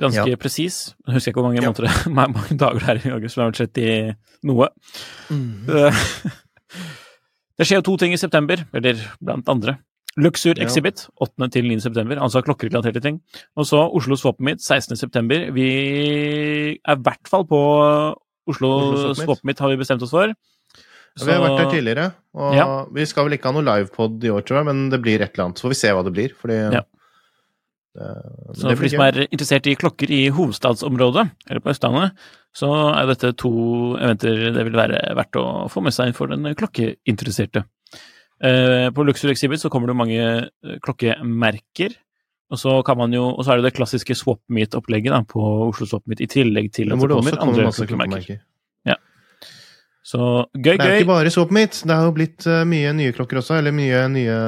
[0.00, 0.36] Ganske Ja.
[0.40, 0.94] presis.
[1.06, 1.68] Jeg husker ikke hvor mange Ja.
[1.68, 4.16] måneder mange dager det er i august, men det er vel 30
[4.48, 4.68] noe.
[5.28, 5.92] Eh,
[7.58, 9.78] det skjer jo to ting i september, eller blant andre.
[10.20, 11.48] Luxur Exhibit 8.
[11.52, 11.80] til 9.
[11.80, 13.20] september, altså klokkerelaterte ting.
[13.56, 14.96] Og så Oslo Meet 16.
[14.96, 15.50] september.
[15.56, 15.68] Vi
[16.84, 17.60] er i hvert fall på
[18.46, 19.58] Oslo, Oslo Swap Meet.
[19.58, 20.34] Har vi bestemt oss for.
[21.16, 21.26] Så...
[21.28, 22.66] Vi har vært der tidligere, og Ja.
[22.92, 25.32] vi skal vel ikke ha noe livepod i år, tror jeg, men det blir et
[25.34, 25.60] eller annet.
[25.60, 26.80] Så får vi se hva det blir, fordi Ja.
[26.80, 32.16] det, Så det for de som er interessert i klokker i hovedstadsområdet, eller på Østlandet,
[32.56, 33.52] så er dette to
[33.96, 37.64] eventer det vil være verdt å få med seg for den klokkeinteresserte.
[38.42, 41.94] Eh, På Luxor Exhibit så kommer det mange eh, klokkemerker,
[42.50, 45.86] og så kan man jo, og så er det det klassiske Swap Meet-opplegget på Oslo
[45.86, 48.42] Swap Meet, i tillegg til at det det kommer kommer andre klokkemerker.
[48.88, 48.96] Ja.
[50.02, 53.14] Så gøy, Det er ikke bare Swap Meet, det har jo blitt eh, mye nye
[53.14, 54.38] klokker også, eller mye nye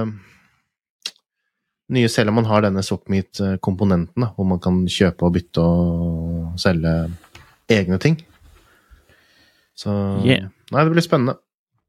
[1.95, 6.55] Nye selv om man har denne Swap Meet-komponenten, hvor man kan kjøpe og bytte og
[6.59, 6.95] selge
[7.68, 8.16] egne ting.
[9.76, 9.92] Så
[10.24, 10.49] Yeah.
[10.72, 11.34] Nei, det blir spennende.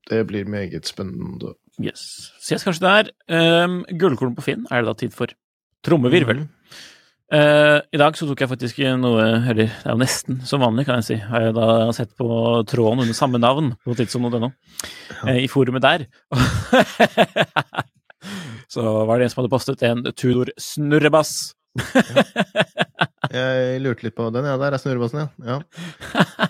[0.10, 1.56] Det blir meget spennende.
[1.84, 2.32] Yes.
[2.40, 3.10] Ses kanskje der.
[3.66, 5.28] Um, Gullkorn på Finn er det da tid for.
[5.86, 6.46] Trommevirvel.
[6.46, 6.52] Mm.
[7.34, 10.86] Uh, I dag så tok jeg faktisk noe Eller det er jo nesten som vanlig,
[10.88, 11.16] kan jeg si.
[11.26, 11.68] Har jeg da
[11.98, 12.28] sett på
[12.70, 15.34] tråden under samme navn på tidssonen.no, ja.
[15.34, 16.06] uh, i forumet der.
[18.72, 21.54] så var det en som hadde postet en Tudor snurrebass.
[23.36, 24.54] Jeg lurte litt på den, ja.
[24.62, 25.58] Der er snurrebassen, ja.
[25.58, 25.58] ja.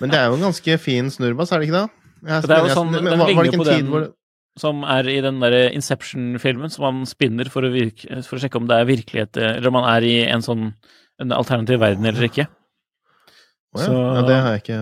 [0.01, 1.87] Men det er jo en ganske fin snurrebass, er det ikke det?
[2.25, 3.89] Jeg, Det er jo jeg- sånn- men den var, var det ikke en tid den-
[3.93, 4.11] hvor det
[4.57, 8.55] Som er i den derre Inception-filmen, som man spinner for å, virke, for å sjekke
[8.61, 10.69] om det er virkelighet, eller om man er i en sånn
[11.19, 12.45] en alternativ verden eller ikke.
[13.75, 13.85] Å ja.
[13.85, 14.79] Så- ja, det har jeg ikke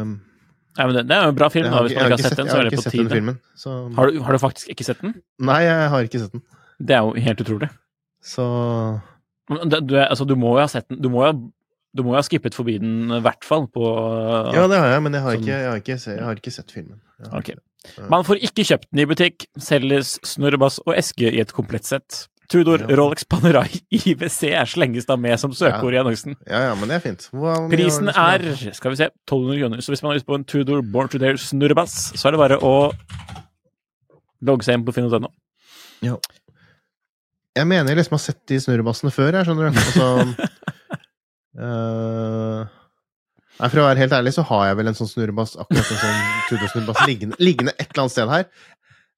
[0.78, 2.38] Ja, men det, det er jo en bra film, da, hvis man ikke har sett
[2.38, 3.10] den, så er det på tide.
[3.10, 3.40] filmen.
[3.56, 5.14] Så Har du, har du faktisk ikke sett den?
[5.40, 6.42] Nei, jeg har ikke sett den.
[6.82, 7.70] Det er jo helt utrolig.
[8.24, 9.02] Så
[9.50, 11.02] Du, altså, du må jo ha sett den.
[11.02, 11.34] Du må jo ha,
[11.94, 13.84] du må jo ha skippet forbi den, i hvert fall, på
[14.56, 15.44] Ja, det har jeg, men jeg har Sånn.
[15.44, 17.02] ikke, jeg har ikke, jeg har ikke sett filmen.
[17.20, 17.52] Jeg har Ok.
[18.12, 19.48] Man får ikke kjøpt den i butikk.
[19.60, 22.28] Selges snurrebass og eske i et komplett sett.
[22.52, 22.96] Tudor, Ja.
[23.00, 26.36] Rolex Panerai IWC er slenges da med som søkeord i annonsen.
[26.46, 27.26] Ja, ja, men det er fint.
[27.34, 28.44] Hva, Prisen er
[28.76, 29.82] skal vi se, 1200 kroner.
[29.82, 32.42] Så hvis man har lyst på en Tudor Born to Dare snurrebass, så er det
[32.44, 32.74] bare å
[34.44, 35.32] logge seg inn på finn.no.
[36.04, 36.18] Ja.
[37.56, 39.82] Jeg mener jeg liksom har sett de snurrebassene før, jeg, skjønner du.
[39.82, 40.06] Altså,
[41.64, 42.72] eh,
[43.60, 46.00] Nei, For å være helt ærlig, så har jeg vel en sånn snurrebass, akkurat en
[46.02, 48.48] sånn Tudor-snurrebass, liggende, liggende et eller annet sted her.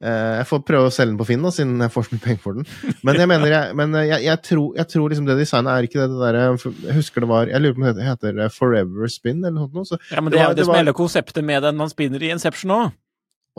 [0.03, 2.23] Eh, jeg får prøve å selge den på Finn, da, siden jeg får så mye
[2.25, 2.65] penger for den.
[3.07, 6.01] Men jeg mener, jeg, men jeg, jeg, tror, jeg tror liksom det designet er ikke
[6.01, 6.43] det, det derre
[6.89, 9.93] Jeg husker det var Jeg lurer på om det heter, Forever Spin, eller noe sånt.
[9.95, 11.63] Så, Ja, men Det det er var- jo det det som er hele konseptet med
[11.63, 12.91] den man spinner i Inception òg.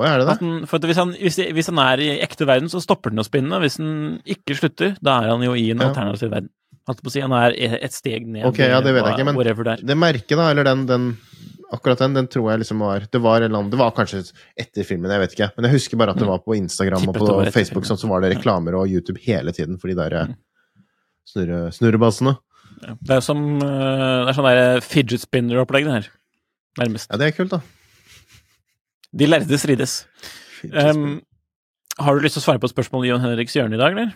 [0.05, 0.39] er det det?
[0.45, 3.24] den, for hvis, han, hvis, hvis han er i ekte verden, så stopper den å
[3.24, 3.57] spinne.
[3.64, 6.51] Hvis den ikke slutter, da er han jo i en alternativ verden.
[6.87, 8.45] Holdt på å si, Han er et steg ned.
[8.47, 9.99] Ok, ja, det vet jeg ikke, men- det er.
[9.99, 11.09] Merket, da, eller den, den
[11.74, 14.22] akkurat den, den tror jeg liksom var Det var, en eller det var kanskje
[14.59, 15.51] etter filmen, jeg vet ikke.
[15.57, 17.89] Men jeg husker bare at det var på Instagram og på Facebook filmen.
[17.91, 20.34] sånn, så var det reklamer og YouTube hele tiden for de der eh,
[21.26, 22.37] snurre, snurrebassene.
[22.84, 22.95] Ja.
[23.01, 26.11] Det er som eh, Det er sånn der fidget spinner-opplegg, det her.
[26.78, 27.11] Nærmest.
[27.11, 27.62] Ja, det er kult, da.
[29.16, 30.05] De lærde strides.
[30.66, 31.22] Um,
[31.99, 33.97] har du lyst til å svare på et spørsmål i Jon Henriks hjørne i dag,
[33.97, 34.12] eller?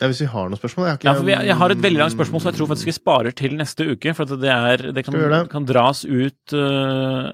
[0.00, 2.00] Ja, hvis vi har noen spørsmål jeg har ikke, Ja, vi, jeg har et veldig
[2.00, 4.14] langt spørsmål som jeg tror faktisk vi sparer til neste uke.
[4.16, 5.40] For at det, er, det, kan, det?
[5.52, 7.28] kan dras ut uh,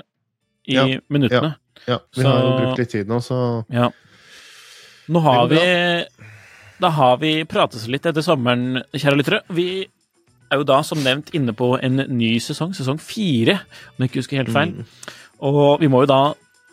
[0.67, 1.53] i Ja, minuttene.
[1.87, 3.39] Ja, vi har jo brukt litt tid nå, så
[3.71, 3.93] Ja.
[5.07, 5.61] Nå har vi
[6.83, 9.41] Da har vi pratet så litt etter sommeren, kjære lyttere.
[9.55, 9.87] Vi
[10.51, 13.61] er jo da, som nevnt, inne på en ny sesong, sesong fire,
[13.95, 14.75] om jeg ikke husker helt feil.
[15.47, 16.21] Og vi må jo da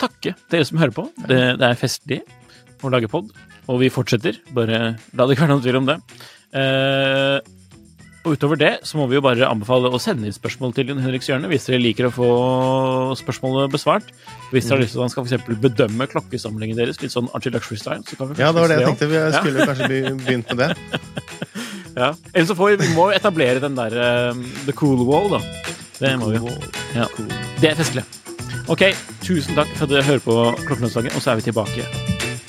[0.02, 1.08] takke dere som hører på.
[1.30, 2.20] Det, det er festlig
[2.84, 3.32] å lage pod,
[3.68, 4.40] og vi fortsetter.
[4.56, 4.80] Bare
[5.14, 6.00] la det ikke være noen tvil om det.
[6.54, 7.40] Eh,
[8.24, 11.02] og utover det så må vi jo bare anbefale å sende inn spørsmål til Jon
[11.04, 12.30] Henriks hjørne hvis dere liker å få
[13.20, 14.14] spørsmålet besvart.
[14.54, 17.28] Hvis dere har lyst til at han skal for eksempel bedømme klokkesamlingen deres, litt sånn
[17.36, 19.12] Archie Luxury-style, så kan vi Ja, det var det jeg tenkte.
[19.12, 20.72] Vi skulle skulle kanskje begynt med det.
[21.94, 22.08] Ja.
[22.34, 25.44] Eller så får vi, vi må jo etablere den der eh, The Cool Wall, da.
[26.00, 26.42] Det må vi.
[26.98, 27.06] Ja.
[27.62, 28.02] Det er festlig.
[28.66, 28.88] Ok,
[29.22, 32.13] tusen takk for at dere hører på Klokkelandslaget, og så er vi tilbake